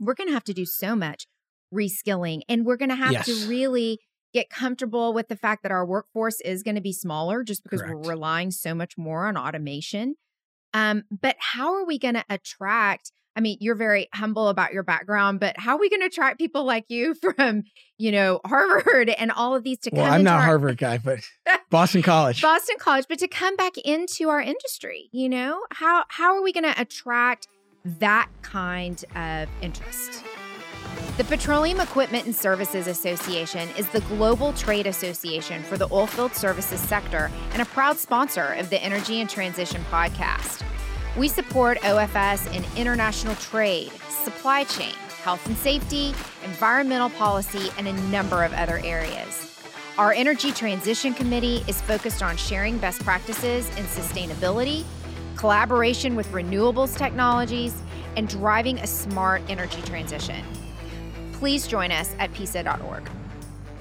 [0.00, 1.26] we're going to have to do so much
[1.72, 3.26] reskilling and we're going to have yes.
[3.26, 3.98] to really
[4.32, 7.80] get comfortable with the fact that our workforce is going to be smaller just because
[7.80, 7.96] Correct.
[7.96, 10.16] we're relying so much more on automation.
[10.74, 13.12] Um, but how are we going to attract?
[13.34, 16.38] I mean, you're very humble about your background, but how are we going to attract
[16.38, 17.62] people like you from,
[17.96, 20.14] you know, Harvard and all of these to well, come?
[20.14, 21.20] I'm not our, Harvard guy, but
[21.70, 26.36] Boston College, Boston College, but to come back into our industry, you know, how how
[26.36, 27.48] are we going to attract
[27.84, 30.24] that kind of interest?
[31.18, 36.78] The Petroleum Equipment and Services Association is the global trade association for the oilfield services
[36.78, 40.62] sector and a proud sponsor of the Energy and Transition podcast.
[41.16, 48.00] We support OFS in international trade, supply chain, health and safety, environmental policy, and a
[48.12, 49.58] number of other areas.
[49.98, 54.84] Our Energy Transition Committee is focused on sharing best practices in sustainability,
[55.34, 57.74] collaboration with renewables technologies,
[58.14, 60.44] and driving a smart energy transition
[61.38, 63.08] please join us at PESA.org.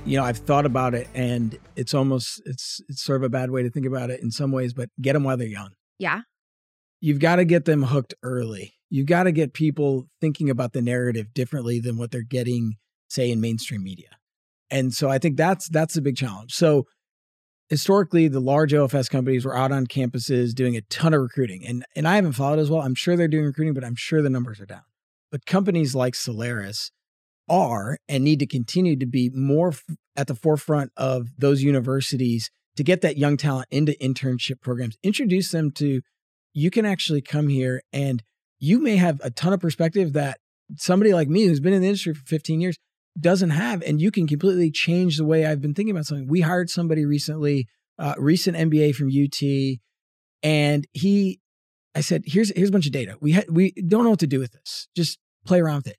[0.06, 3.50] you know, I've thought about it and it's almost it's it's sort of a bad
[3.50, 5.72] way to think about it in some ways, but get them while they're young.
[6.00, 6.22] Yeah.
[7.02, 8.76] You've got to get them hooked early.
[8.90, 12.76] You've got to get people thinking about the narrative differently than what they're getting
[13.10, 14.10] say in mainstream media.
[14.70, 16.54] And so I think that's that's a big challenge.
[16.54, 16.86] So
[17.70, 21.66] historically the large OFS companies were out on campuses doing a ton of recruiting.
[21.66, 22.82] And and I haven't followed as well.
[22.82, 24.84] I'm sure they're doing recruiting, but I'm sure the numbers are down.
[25.32, 26.92] But companies like Solaris
[27.50, 29.84] are and need to continue to be more f-
[30.16, 34.98] at the forefront of those universities to get that young talent into internship programs.
[35.04, 36.02] Introduce them to
[36.54, 38.24] you can actually come here and
[38.60, 40.40] you may have a ton of perspective that
[40.76, 42.78] somebody like me who's been in the industry for 15 years
[43.20, 46.28] doesn't have and you can completely change the way I've been thinking about something.
[46.28, 47.68] We hired somebody recently,
[48.00, 49.80] uh, recent MBA from UT
[50.44, 51.40] and he
[51.96, 53.18] I said, here's here's a bunch of data.
[53.20, 54.88] We ha- we don't know what to do with this.
[54.96, 55.98] Just play around with it.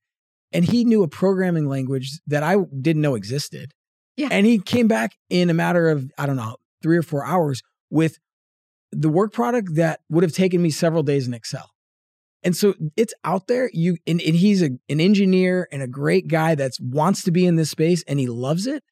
[0.52, 3.72] And he knew a programming language that I didn't know existed.
[4.16, 4.28] Yeah.
[4.30, 7.62] And he came back in a matter of I don't know three or four hours
[7.90, 8.18] with
[8.90, 11.70] the work product that would have taken me several days in Excel.
[12.42, 13.70] And so it's out there.
[13.72, 17.46] You and, and he's a, an engineer and a great guy that wants to be
[17.46, 18.82] in this space and he loves it.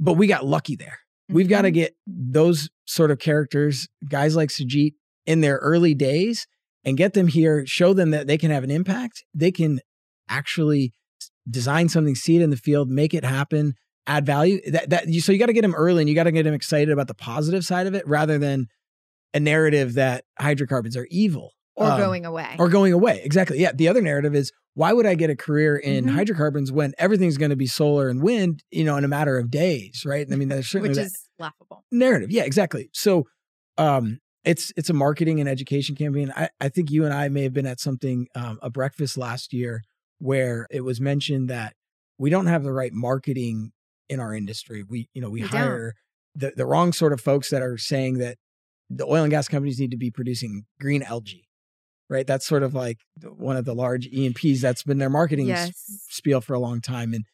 [0.00, 0.98] But we got lucky there.
[1.28, 1.74] We've got to mm-hmm.
[1.74, 4.94] get those sort of characters, guys like Sajit,
[5.26, 6.46] in their early days
[6.84, 9.24] and get them here, show them that they can have an impact.
[9.34, 9.80] They can
[10.36, 10.92] actually
[11.48, 13.74] design something, see it in the field, make it happen,
[14.06, 14.60] add value.
[14.70, 16.44] That that you, so you got to get them early and you got to get
[16.44, 18.66] them excited about the positive side of it rather than
[19.34, 22.54] a narrative that hydrocarbons are evil or Um, going away.
[22.58, 23.20] or going away.
[23.24, 23.58] Exactly.
[23.58, 23.72] Yeah.
[23.74, 26.10] The other narrative is why would I get a career in Mhm.
[26.10, 29.50] hydrocarbons when everything's going to be solar and wind, you know, in a matter of
[29.50, 30.26] days, right?
[30.30, 31.84] I mean, there's certainly which is laughable.
[31.90, 32.30] narrative.
[32.30, 32.88] Yeah, exactly.
[32.92, 33.26] So
[33.78, 36.32] um it's it's a marketing and education campaign.
[36.36, 39.52] I, I think you and I may have been at something, um, a breakfast last
[39.52, 39.82] year
[40.22, 41.74] where it was mentioned that
[42.18, 43.72] we don't have the right marketing
[44.08, 44.84] in our industry.
[44.88, 45.60] We, you know, we, We don't.
[45.60, 45.94] hire
[46.36, 48.36] the, the wrong sort of folks that are saying that
[48.88, 51.48] the oil and gas companies need to be producing green algae.
[52.08, 52.26] Right.
[52.26, 52.98] That's sort of like
[53.36, 55.84] one of the large E&Ps that's been their marketing s- Yes.
[56.10, 57.14] spiel for a long time.
[57.14, 57.24] And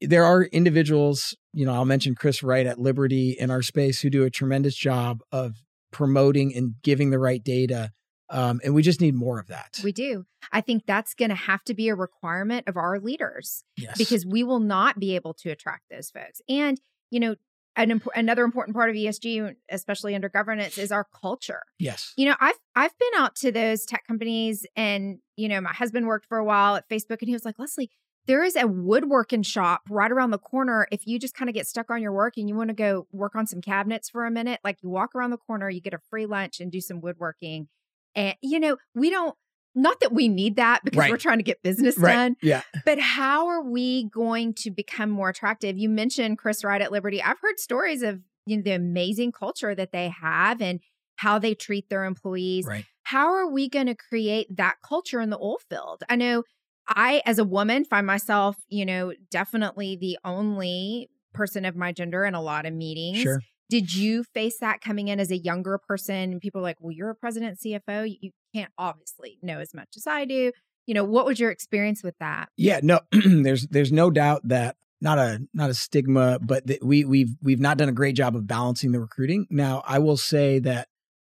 [0.00, 4.08] there are individuals, you know, I'll mention Chris Wright at Liberty in our space who
[4.10, 5.56] do a tremendous job of
[5.92, 7.90] promoting and giving the right data.
[8.30, 9.78] Um, and we just need more of that.
[9.82, 10.26] We do.
[10.52, 13.96] I think that's going to have to be a requirement of our leaders yes.
[13.96, 16.40] because we will not be able to attract those folks.
[16.48, 17.36] And, you know,
[17.76, 21.62] an imp- another important part of ESG, especially under governance, is our culture.
[21.78, 22.12] yes.
[22.16, 26.08] You know, I've I've been out to those tech companies, and you know, my husband
[26.08, 27.90] worked for a while at Facebook, and he was like, Leslie,
[28.26, 30.86] there is a woodworking shop right around the corner.
[30.92, 33.06] If you just kind of get stuck on your work and you want to go
[33.12, 35.94] work on some cabinets for a minute, like you walk around the corner, you get
[35.94, 37.68] a free lunch and do some woodworking.
[38.14, 39.34] And you know, we don't.
[39.74, 41.10] Not that we need that because Right.
[41.10, 42.12] we're trying to get business Right.
[42.12, 42.62] done, Yeah.
[42.84, 45.78] but how are we going to become more attractive?
[45.78, 47.22] You mentioned Chris Wright at Liberty.
[47.22, 50.80] I've heard stories of you know the amazing culture that they have and
[51.16, 52.64] how they treat their employees.
[52.66, 52.86] Right.
[53.04, 56.02] How are we going to create that culture in the oil field?
[56.08, 56.44] I know
[56.88, 62.24] I, as a woman, find myself, you know, definitely the only person of my gender
[62.24, 63.18] in a lot of meetings.
[63.18, 63.40] Sure.
[63.70, 66.14] Did you face that coming in as a younger person?
[66.32, 68.16] And people are like, well, you're a president CFO.
[68.20, 70.52] You- can't obviously know as much as I do.
[70.86, 72.48] You know, what was your experience with that?
[72.56, 72.80] Yeah.
[72.82, 77.36] No, there's there's no doubt that not a not a stigma, but that we we've
[77.42, 79.46] we've not done a great job of balancing the recruiting.
[79.50, 80.88] Now, I will say that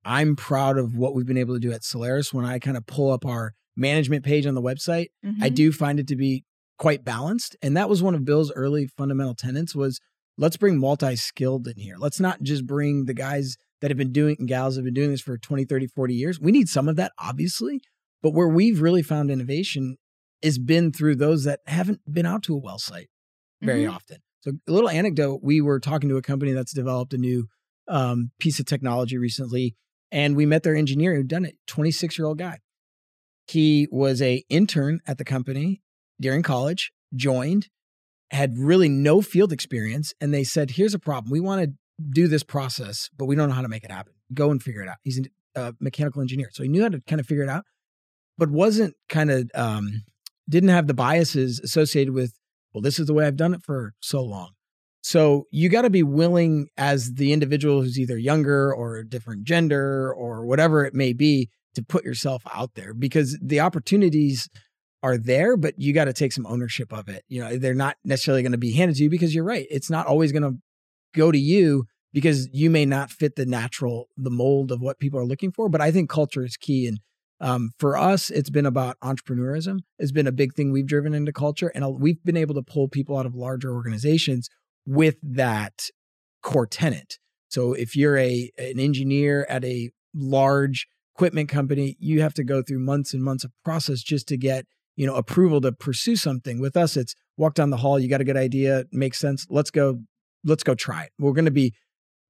[0.06, 2.34] I'm proud of what we've been able to do at Solaris.
[2.34, 5.08] When I kind of pull up our management page on the website,
[5.42, 5.56] I Mhm.
[5.56, 6.46] do find it to be
[6.78, 7.58] quite balanced.
[7.62, 10.00] And that was one of Bill's early fundamental tenets was
[10.38, 11.96] let's bring multi-skilled in here.
[11.98, 14.94] Let's not just bring the guys that have been doing and gals that have been
[14.94, 16.40] doing this for 20, 30, 40 years.
[16.40, 17.82] We need some of that, obviously.
[18.22, 19.98] But where we've really found innovation
[20.44, 23.10] has been through those that haven't been out to a well site
[23.62, 23.92] very Mhm.
[23.94, 24.18] often.
[24.42, 27.48] So a little anecdote, we were talking to a company that's developed a new
[27.88, 29.76] um, piece of technology recently,
[30.12, 32.60] and we met their engineer who'd done it, 26 year old guy.
[33.48, 35.82] He was a intern at the company
[36.20, 37.68] during college, joined,
[38.32, 41.32] had really no field experience, and they said, "Here's a problem.
[41.32, 41.74] We want to
[42.10, 44.14] do this process, but we don't know how to make it happen.
[44.34, 45.20] Go and figure it out." He's
[45.56, 47.66] a uh, mechanical engineer, so he knew how to kind of figure it out,
[48.38, 50.04] but wasn't kind of um,
[50.50, 52.34] didn't have the biases associated with,
[52.74, 54.52] "Well, this is the way I've done it for so long."
[55.04, 59.46] So you got to be willing, as the individual who's either younger or a different
[59.46, 64.50] gender or whatever it may be, to put yourself out there because the opportunities
[65.04, 67.24] are there, but you got to take some ownership of it.
[67.28, 69.66] You know, they're not necessarily going to be handed to you because you're right.
[69.70, 70.58] It's not always going to
[71.16, 75.20] go to you because you may not fit the natural, the mold of what people
[75.20, 75.70] are looking for.
[75.70, 76.88] But I think culture is key.
[76.88, 77.00] And
[77.40, 79.80] um, for us, it's been about entrepreneurism.
[79.98, 81.72] It's been a big thing we've driven into culture.
[81.74, 84.50] And we've been able to pull people out of larger organizations
[84.86, 85.86] with that
[86.44, 87.18] core tenant.
[87.50, 92.62] So if you're a an engineer at a large equipment company, you have to go
[92.62, 94.66] through months and months of process just to get,
[94.96, 96.60] you know, approval to pursue something.
[96.60, 99.48] With us, it's walk down the hall, you got a good idea, makes sense.
[99.50, 100.00] Let's go,
[100.44, 101.12] let's go try it.
[101.20, 101.74] We're gonna be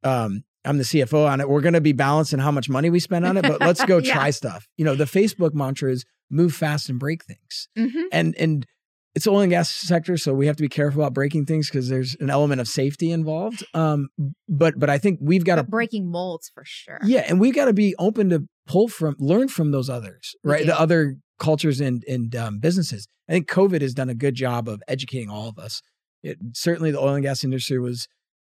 [0.04, 1.50] um I'm the CFO on it.
[1.50, 3.98] We're going to be balancing how much money we spend on it, but let's go
[4.04, 4.14] yeah.
[4.14, 4.68] try stuff.
[4.78, 7.68] You know, the Facebook mantra is move fast and break things.
[7.78, 8.04] Mm-hmm.
[8.12, 8.66] And and
[9.14, 11.90] it's oil and gas sector, so we have to be careful about breaking things because
[11.90, 13.66] there's an element of safety involved.
[13.74, 14.08] Um,
[14.48, 17.00] but but I think we've got to breaking molds for sure.
[17.04, 20.66] Yeah, and we've got to be open to pull from, learn from those others, right?
[20.66, 23.08] The other cultures and and um, businesses.
[23.28, 25.82] I think COVID has done a good job of educating all of us.
[26.24, 28.08] It, certainly, the oil and gas industry was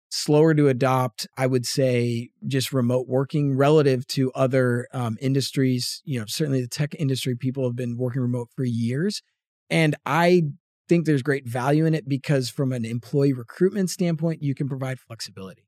[0.09, 6.01] slower to adopt, I would say, just remote working relative to other um, industries.
[6.05, 9.21] You know, certainly the tech industry, people have been working remote for years.
[9.69, 10.43] And I
[10.87, 14.99] think there's great value in it because, from an employee recruitment standpoint, you can provide
[14.99, 15.67] flexibility.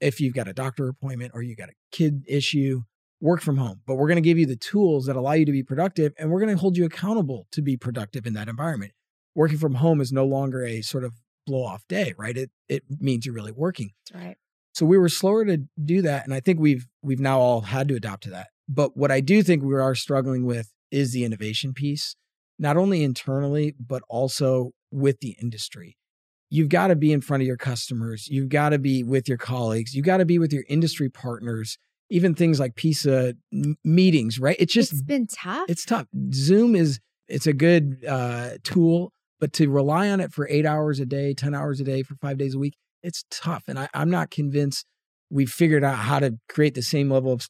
[0.00, 2.82] If you've got a doctor appointment or you've got a kid issue,
[3.20, 3.80] work from home.
[3.86, 6.30] But we're going to give you the tools that allow you to be productive, and
[6.30, 8.92] we're going to hold you accountable to be productive in that environment.
[9.34, 11.14] Working from home is no longer a sort of
[11.46, 12.36] blow off day, right?
[12.36, 13.90] It it means you're really working.
[14.10, 14.36] That's right.
[14.74, 17.88] So we were slower to do that, and I think we've we've now all had
[17.88, 18.48] to adopt to that.
[18.68, 22.14] But what I do think we are struggling with is the innovation piece,
[22.58, 25.96] not only internally but also with the industry.
[26.50, 28.26] You've got to be in front of your customers.
[28.28, 29.94] You've got to be with your colleagues.
[29.94, 31.76] you've got to be with your industry partners.
[32.10, 33.34] Even things like PESA
[33.84, 34.56] meetings, right?
[34.58, 35.68] It's just it's been tough.
[35.68, 36.06] It's tough.
[36.32, 41.00] Zoom is it's a good uh, tool but to rely on it for eight hours
[41.00, 43.64] a day, 10 hours a day for five days a week, it's tough.
[43.68, 44.86] And I, I'm not convinced
[45.30, 47.48] we've figured out how to create the same level of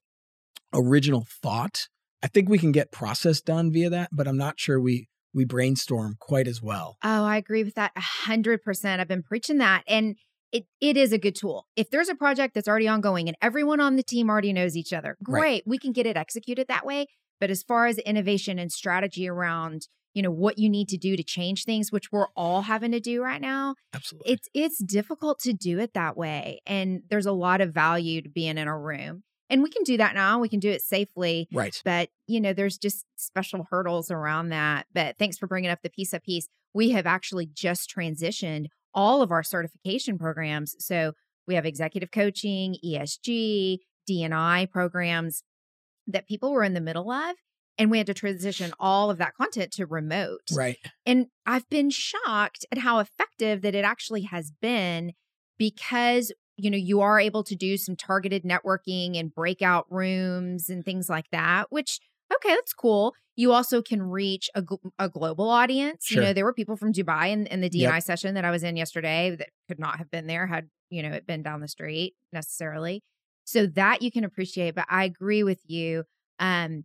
[0.75, 1.89] original thought.
[2.23, 5.45] I think we can get process done via that, but I'm not sure we we
[5.45, 6.97] brainstorm quite as well.
[7.05, 9.01] Oh, I agree with that a hundred percent.
[9.01, 9.85] I've been preaching that.
[9.87, 10.17] And
[10.53, 11.67] it, it is a good tool.
[11.77, 14.93] If there's a project that's already ongoing and everyone on the team already knows each
[14.93, 15.41] other, great.
[15.41, 15.63] Right.
[15.67, 17.07] We can get it executed that way.
[17.41, 21.17] But as far as innovation and strategy around you know what you need to do
[21.17, 25.39] to change things which we're all having to do right now absolutely it's it's difficult
[25.39, 28.77] to do it that way and there's a lot of value to being in a
[28.77, 32.41] room and we can do that now we can do it safely right but you
[32.41, 36.49] know there's just special hurdles around that but thanks for bringing up the PESA piece
[36.75, 38.67] we have actually just transitioned
[38.99, 41.13] all of our certification programs so
[41.47, 43.79] we have executive coaching esg
[44.11, 45.43] dni programs
[46.07, 47.37] that people were in the middle of
[47.79, 50.51] and we had to transition all of that content to remote.
[50.53, 50.79] Right.
[51.07, 55.13] And I've been shocked at how effective that it actually has been
[55.59, 60.85] because you know you are able to do some targeted networking and breakout rooms and
[60.85, 62.01] things like that which
[62.35, 64.63] okay that's cool you also can reach a,
[64.99, 66.23] a global audience sure.
[66.23, 68.03] you know there were people from dubai in, in the dni yep.
[68.03, 71.11] session that i was in yesterday that could not have been there had you know
[71.11, 73.03] it been down the street necessarily
[73.45, 76.05] so that you can appreciate but i agree with you
[76.39, 76.85] um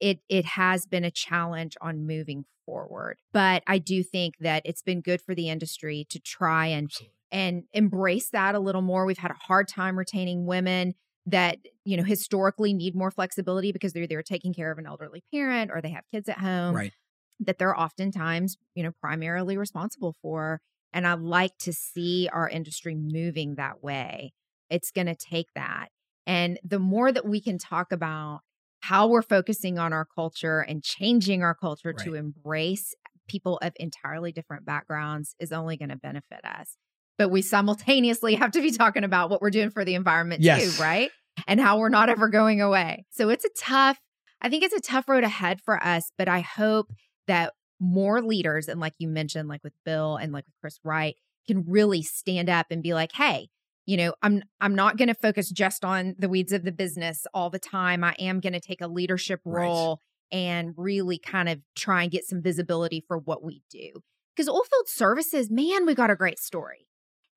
[0.00, 3.18] it it has been a challenge on moving forward.
[3.32, 6.90] But I do think that it's been good for the industry to try and
[7.30, 9.06] and embrace that a little more.
[9.06, 10.94] We've had a hard time retaining women
[11.26, 15.22] that you know historically need more flexibility because they're they're taking care of an elderly
[15.32, 16.92] parent or they have kids at home right
[17.40, 20.60] that they're oftentimes you know primarily responsible for
[20.92, 24.32] and i like to see our industry moving that way
[24.70, 25.88] it's going to take that
[26.26, 28.40] and the more that we can talk about
[28.80, 32.04] how we're focusing on our culture and changing our culture right.
[32.04, 32.94] to embrace
[33.28, 36.76] people of entirely different backgrounds is only going to benefit us.
[37.18, 40.76] But we simultaneously have to be talking about what we're doing for the environment yes.
[40.76, 41.10] too, right?
[41.46, 43.06] And how we're not ever going away.
[43.10, 43.98] So it's a tough,
[44.40, 46.92] I think it's a tough road ahead for us, but I hope
[47.26, 51.16] that more leaders, and like you mentioned, like with Bill and like with Chris Wright,
[51.46, 53.48] can really stand up and be like, hey,
[53.86, 57.26] you know i'm i'm not going to focus just on the weeds of the business
[57.34, 60.00] all the time i am going to take a leadership role
[60.32, 60.38] right.
[60.38, 63.90] and really kind of try and get some visibility for what we do
[64.34, 66.86] because oilfield services man we got a great story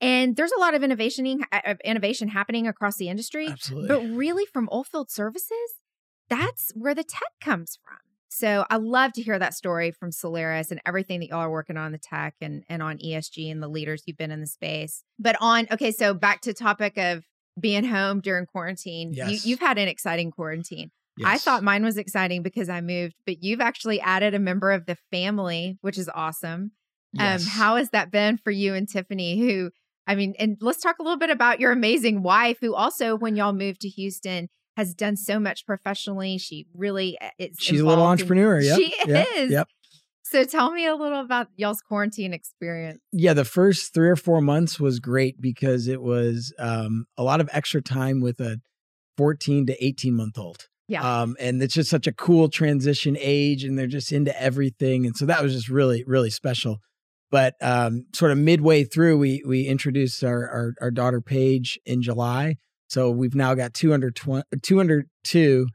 [0.05, 3.87] and there's a lot of innovation of innovation happening across the industry Absolutely.
[3.87, 5.79] but really from oilfield services
[6.29, 7.97] that's where the tech comes from
[8.35, 11.77] so I love to hear that story from Solaris and everything that y'all are working
[11.77, 15.05] on the tech and, and on ESG and the leaders you've been in the space.
[15.17, 17.23] But on, okay, so back to topic of
[17.57, 19.13] being home during quarantine.
[19.13, 19.45] Yes.
[19.45, 20.91] You, have had an exciting quarantine.
[21.17, 21.29] Yes.
[21.29, 24.85] I thought mine was exciting because I moved, but you've actually added a member of
[24.85, 26.71] the family, which is awesome.
[27.17, 27.43] Um, yes.
[27.43, 29.71] Um, how has that been for you and Tiffany, who
[30.07, 33.35] I mean, and let's talk a little bit about your amazing wife, who also, when
[33.35, 36.37] y'all moved to Houston, has done so much professionally.
[36.37, 37.57] She really uh, is.
[37.59, 38.59] She's a little entrepreneur.
[38.59, 39.51] Yeah, she yep, is.
[39.51, 39.67] Yep.
[40.23, 42.99] So tell me a little about y'all's quarantine experience.
[43.11, 47.41] Yeah, the first three or four months was great because it was um, a lot
[47.41, 48.59] of extra time with a
[49.17, 50.67] 14 to 18 month old.
[50.87, 51.21] Yeah.
[51.21, 55.05] Um, and it's just such a cool transition age, and they're just into everything.
[55.05, 56.79] And so that was just really, really special.
[57.31, 62.01] But um, sort of midway through, we we introduced our, our, our daughter Paige in
[62.01, 62.55] July.
[62.87, 65.67] So we've now got 220, 202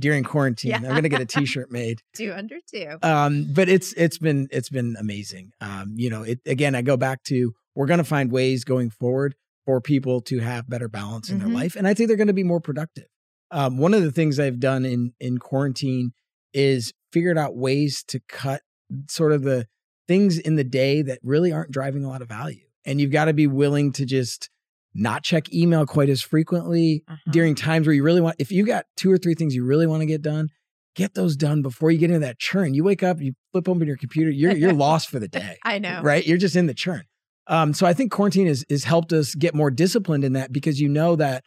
[0.00, 0.70] during quarantine.
[0.70, 0.76] Yeah.
[0.78, 2.00] I'm gonna get a T-shirt made.
[2.16, 2.96] Two under two.
[3.02, 5.50] Um, but it's it's been it's been amazing.
[5.60, 6.74] Um, you know, it again.
[6.74, 9.34] I go back to we're gonna find ways going forward
[9.64, 11.40] for people to have better balance in Mhm.
[11.40, 13.04] their life, and I think they're gonna be more productive.
[13.50, 16.12] Um, one of the things I've done in in quarantine
[16.54, 18.62] is figured out ways to cut
[19.08, 19.66] sort of the
[20.12, 22.64] things in the day that really aren't driving a lot of value.
[22.84, 24.50] And you've got to be willing to just
[24.94, 27.30] not check email quite as frequently Uh-huh.
[27.32, 29.86] during times where you really want if you got two or three things you really
[29.86, 30.48] want to get done,
[30.94, 32.74] get those done before you get into that churn.
[32.74, 35.56] You wake up, you flip open your computer, you're you're lost for the day.
[35.64, 36.02] I know.
[36.02, 36.26] Right?
[36.26, 37.02] You're just in the churn.
[37.46, 40.80] Um, so I think quarantine has has helped us get more disciplined in that because
[40.80, 41.42] you know that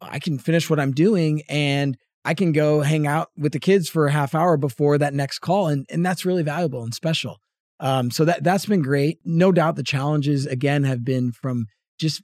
[0.00, 1.96] I can finish what I'm doing and
[2.26, 5.38] I can go hang out with the kids for a half hour before that next
[5.40, 5.68] call.
[5.68, 7.38] And and that's really valuable and special.
[7.80, 9.18] Um, so that that's been great.
[9.24, 11.66] No doubt the challenges again have been from
[11.98, 12.22] just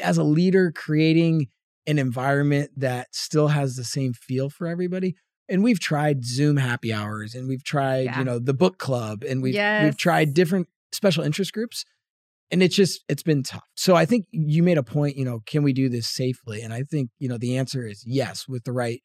[0.00, 1.46] as a leader creating
[1.86, 5.14] an environment that still has the same feel for everybody.
[5.48, 8.18] And we've tried Zoom happy hours and we've tried, Yeah.
[8.18, 9.54] you know, the book club and we've
[9.84, 11.84] we've tried different special interest groups.
[12.50, 13.64] And it's just it's been tough.
[13.76, 16.62] So I think you made a point, you know, can we do this safely?
[16.62, 19.02] And I think, you know, the answer is yes with the right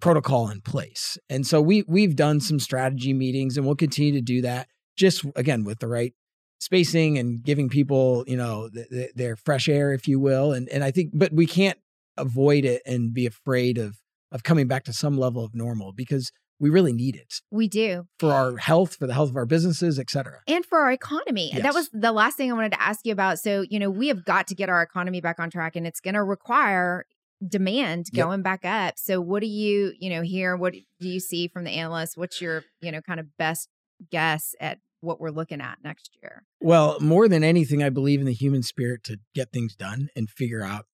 [0.00, 1.18] protocol in place.
[1.28, 5.24] And so we we've done some strategy meetings and we'll continue to do that just
[5.36, 6.14] again with the right
[6.60, 10.52] spacing and giving people, you know, th- th- their fresh air if you will.
[10.52, 11.78] And and I think but we can't
[12.16, 13.98] avoid it and be afraid of
[14.30, 18.06] of coming back to some level of normal because we really need it We do.
[18.20, 20.40] for our health, for the health of our businesses, et cetera.
[20.46, 21.50] And for our economy.
[21.60, 23.40] That was the last thing I wanted to ask you about.
[23.40, 25.98] So, you know, we have got to get our economy back on track and it's
[26.00, 27.04] going to require
[27.46, 28.24] demand Yep.
[28.24, 28.94] going back up.
[28.96, 30.56] So, what do you, you know, hear?
[30.56, 32.16] What do you see from the analysts?
[32.16, 33.68] What's your, you know, kind of best
[34.10, 36.44] guess at what we're looking at next year?
[36.60, 40.30] Well, more than anything, I believe in the human spirit to get things done and
[40.30, 40.86] figure out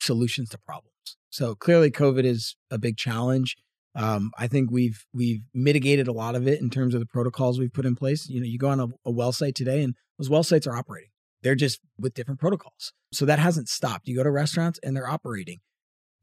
[0.00, 0.90] solutions to problems.
[1.30, 3.56] So clearly, COVID is a big challenge.
[3.96, 7.58] Um, I think we've we've mitigated a lot of it in terms of the protocols
[7.58, 8.28] we've put in place.
[8.28, 10.76] You know, you go on a, a well site today, and those well sites are
[10.76, 11.10] operating.
[11.42, 12.92] They're just with different protocols.
[13.12, 14.08] So that hasn't stopped.
[14.08, 15.60] You go to restaurants and they're operating.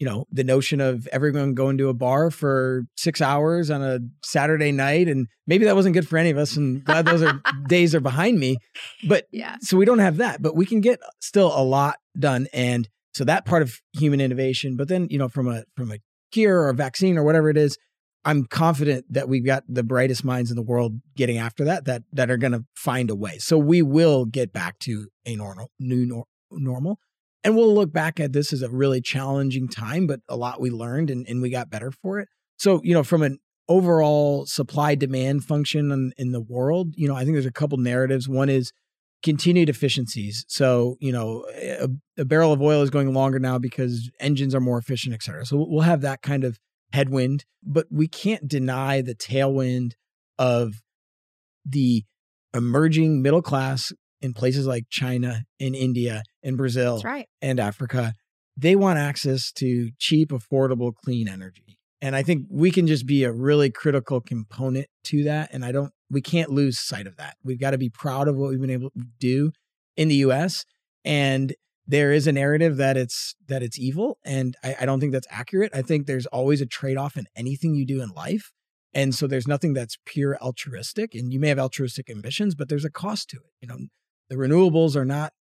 [0.01, 3.99] You know, the notion of everyone going to a bar for six hours on a
[4.23, 6.57] Saturday night, and maybe that wasn't good for any of us.
[6.57, 8.57] And glad those are days are behind me.
[9.07, 9.57] But Yeah.
[9.61, 12.47] so we don't have that, but we can get still a lot done.
[12.51, 15.99] And so that part of human innovation, but then, you know, from a from a
[16.31, 17.77] cure or a vaccine or whatever it is,
[18.25, 22.01] I'm confident that we've got the brightest minds in the world getting after that, that
[22.13, 23.37] that are gonna find a way.
[23.37, 26.97] So we will get back to a normal new nor- normal.
[27.43, 30.69] And we'll look back at this as a really challenging time, but a lot we
[30.69, 32.27] learned and, and we got better for it.
[32.57, 37.15] So, you know, from an overall supply demand function in, in the world, you know,
[37.15, 38.29] I think there's a couple narratives.
[38.29, 38.71] One is
[39.23, 40.45] continued efficiencies.
[40.47, 41.87] So, you know, a,
[42.17, 45.45] a barrel of oil is going longer now because engines are more efficient, et cetera.
[45.45, 46.59] So we'll have that kind of
[46.93, 49.93] headwind, but we can't deny the tailwind
[50.37, 50.73] of
[51.65, 52.03] the
[52.53, 57.27] emerging middle class in places like China and India and Brazil That's right.
[57.41, 58.13] and Africa.
[58.57, 61.77] They want access to cheap, affordable, clean energy.
[62.01, 65.49] And I think we can just be a really critical component to that.
[65.53, 67.37] And I don't, we can't lose sight of that.
[67.43, 69.51] We've got to be proud of what we've been able to do
[69.95, 70.65] in the US.
[71.05, 71.53] And
[71.87, 74.17] there is a narrative that it's that it's evil.
[74.25, 75.71] And I, I don't think that's accurate.
[75.73, 78.51] I think there's always a trade-off in anything you do in life.
[78.93, 81.13] And so there's nothing that's pure altruistic.
[81.15, 83.51] And you may have altruistic ambitions, but there's a cost to it.
[83.61, 83.77] You know,
[84.29, 85.33] the renewables are not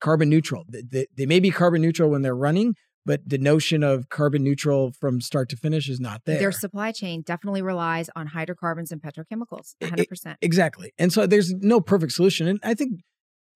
[0.00, 0.64] carbon neutral.
[0.68, 2.74] They, they, may be carbon neutral when they're running,
[3.06, 6.38] but the notion of carbon neutral from start to finish is not there.
[6.38, 9.74] Their supply chain definitely relies on hydrocarbons and petrochemicals.
[9.80, 10.36] It- 100%.
[10.42, 10.92] Exactly.
[10.98, 12.46] And so there's no perfect solution.
[12.46, 13.00] And I think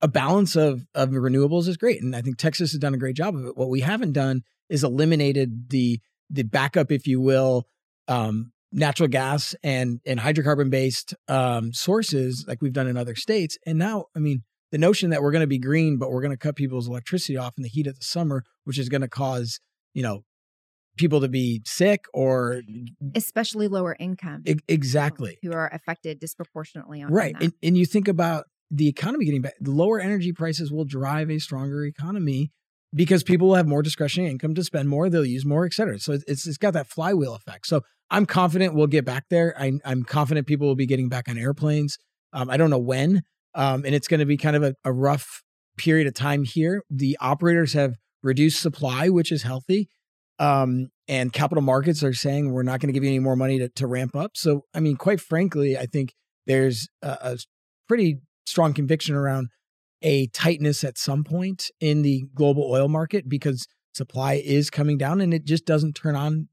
[0.01, 2.03] a balance of, of renewables is great.
[2.03, 3.57] And I think Texas has done a great job of it.
[3.57, 7.67] What we haven't done is eliminated the the backup, if you will,
[8.09, 13.57] um, natural gas and and hydrocarbon based um, sources like we've done in other states.
[13.67, 14.43] And now, I mean,
[14.75, 17.37] the notion that we're going to be green, but we're going to cut people's electricity
[17.37, 19.61] off in the heat of the summer, which is going to cause,
[19.93, 20.25] you know,
[20.97, 22.61] people to be sick or
[23.15, 24.43] Especially lower income.
[24.45, 29.27] e- exactly Who are affected disproportionately on right and, and you think about the economy
[29.27, 32.51] getting back lower energy prices will drive a stronger economy
[32.93, 36.01] because people will have more discretionary income to spend more, they'll use more, et cetera.
[36.01, 37.69] So it's it's got that flywheel effect.
[37.69, 39.55] So I'm confident we'll get back there.
[39.57, 41.97] I, am confident people will be getting back on airplanes.
[42.33, 43.23] Um, I don't know when,
[43.55, 45.43] um, and it's going to be kind of a, a rough
[45.77, 46.83] period of time here.
[46.91, 49.89] The operators have reduced supply, which is healthy.
[50.39, 53.59] Um, and capital markets are saying we're not going to give you any more money
[53.59, 54.33] to, to ramp up.
[54.35, 56.15] So, I mean, quite frankly, I think
[56.47, 57.39] there's a, a
[57.87, 59.49] pretty strong conviction around
[60.03, 65.21] a tightness at some point in the global oil market because supply is coming down
[65.21, 66.49] and it just doesn't turn on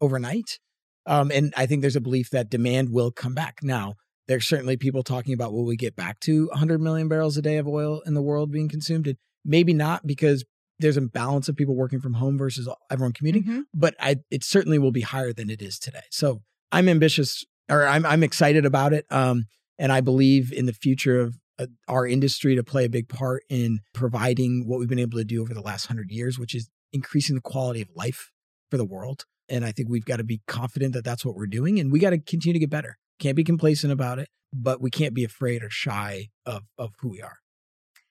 [0.00, 0.58] overnight.
[1.06, 3.58] Um, and I think there's a belief that demand will come back.
[3.62, 3.94] Now,
[4.32, 7.58] there's certainly people talking about will we get back to 100 million barrels a day
[7.58, 9.06] of oil in the world being consumed?
[9.06, 10.42] And maybe not because
[10.78, 13.60] there's a balance of people working from home versus everyone commuting, mm-hmm.
[13.74, 16.00] but I, it certainly will be higher than it is today.
[16.10, 16.40] So
[16.72, 19.04] I'm ambitious or I'm, I'm excited about it.
[19.10, 19.44] Um,
[19.78, 23.42] and I believe in the future of uh, our industry to play a big part
[23.50, 26.70] in providing what we've been able to do over the last hundred years, which is
[26.90, 28.30] increasing the quality of life
[28.70, 29.26] for the world.
[29.50, 31.98] And I think we've got to be confident that that's what we're doing, and we
[31.98, 32.96] got to continue to get better.
[33.22, 37.10] Can't be complacent about it, but we can't be afraid or shy of of who
[37.10, 37.36] we are.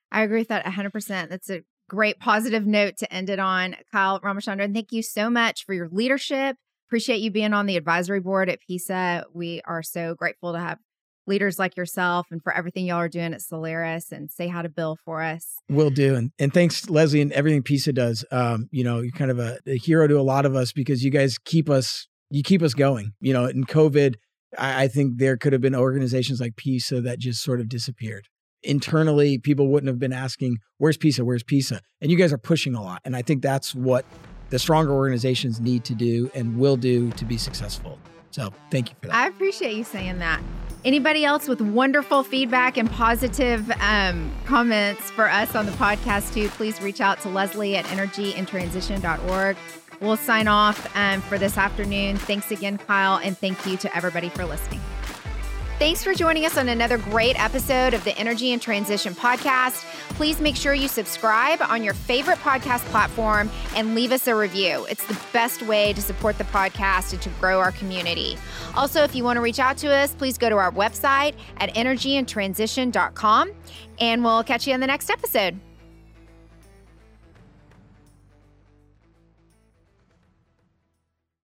[0.09, 1.29] I agree with that 100%.
[1.29, 3.75] That's a great positive note to end it on.
[3.91, 6.55] Kyle Ramachandran, thank you so much for your leadership.
[6.87, 9.25] Appreciate you being on the advisory board at PESA.
[9.33, 10.79] We are so grateful to have
[11.27, 14.69] leaders like yourself and for everything y'all are doing at Solaris and say how to
[14.69, 15.57] Bill for us.
[15.69, 16.15] Will do.
[16.15, 18.23] And, and thanks, Leslie, and everything PESA does.
[18.31, 21.03] Um, you know, you're kind of a, a, hero to a lot of us because
[21.03, 23.11] you guys keep us, you keep us going.
[23.19, 24.15] You know, in COVID,
[24.57, 28.27] I, I think there could have been organizations like PESA that just sort of disappeared.
[28.63, 31.23] Internally, people wouldn't have been asking, where's PESA?
[31.23, 31.79] Where's PESA?
[31.99, 33.01] And you guys are pushing a lot.
[33.05, 34.05] And I think that's what
[34.49, 37.97] the stronger organizations need to do and will do to be successful.
[38.31, 39.15] So thank you for that.
[39.15, 40.41] I appreciate you saying that.
[40.83, 46.49] Anybody else with wonderful feedback and positive um, comments for us on the podcast, too,
[46.49, 49.57] please reach out to Leslie at energyintransition.org.
[50.01, 52.17] We'll sign off um, for this afternoon.
[52.17, 54.81] Thanks again, Kyle, and thank you to everybody for listening.
[55.81, 59.83] Thanks for joining us on another great episode of the Energy and Transition podcast.
[60.09, 64.85] Please make sure you subscribe on your favorite podcast platform and leave us a review.
[64.91, 68.37] It's the best way to support the podcast and to grow our community.
[68.75, 71.73] Also, if you want to reach out to us, please go to our website at
[71.73, 73.51] energyandtransition.com
[73.99, 75.59] and we'll catch you on the next episode.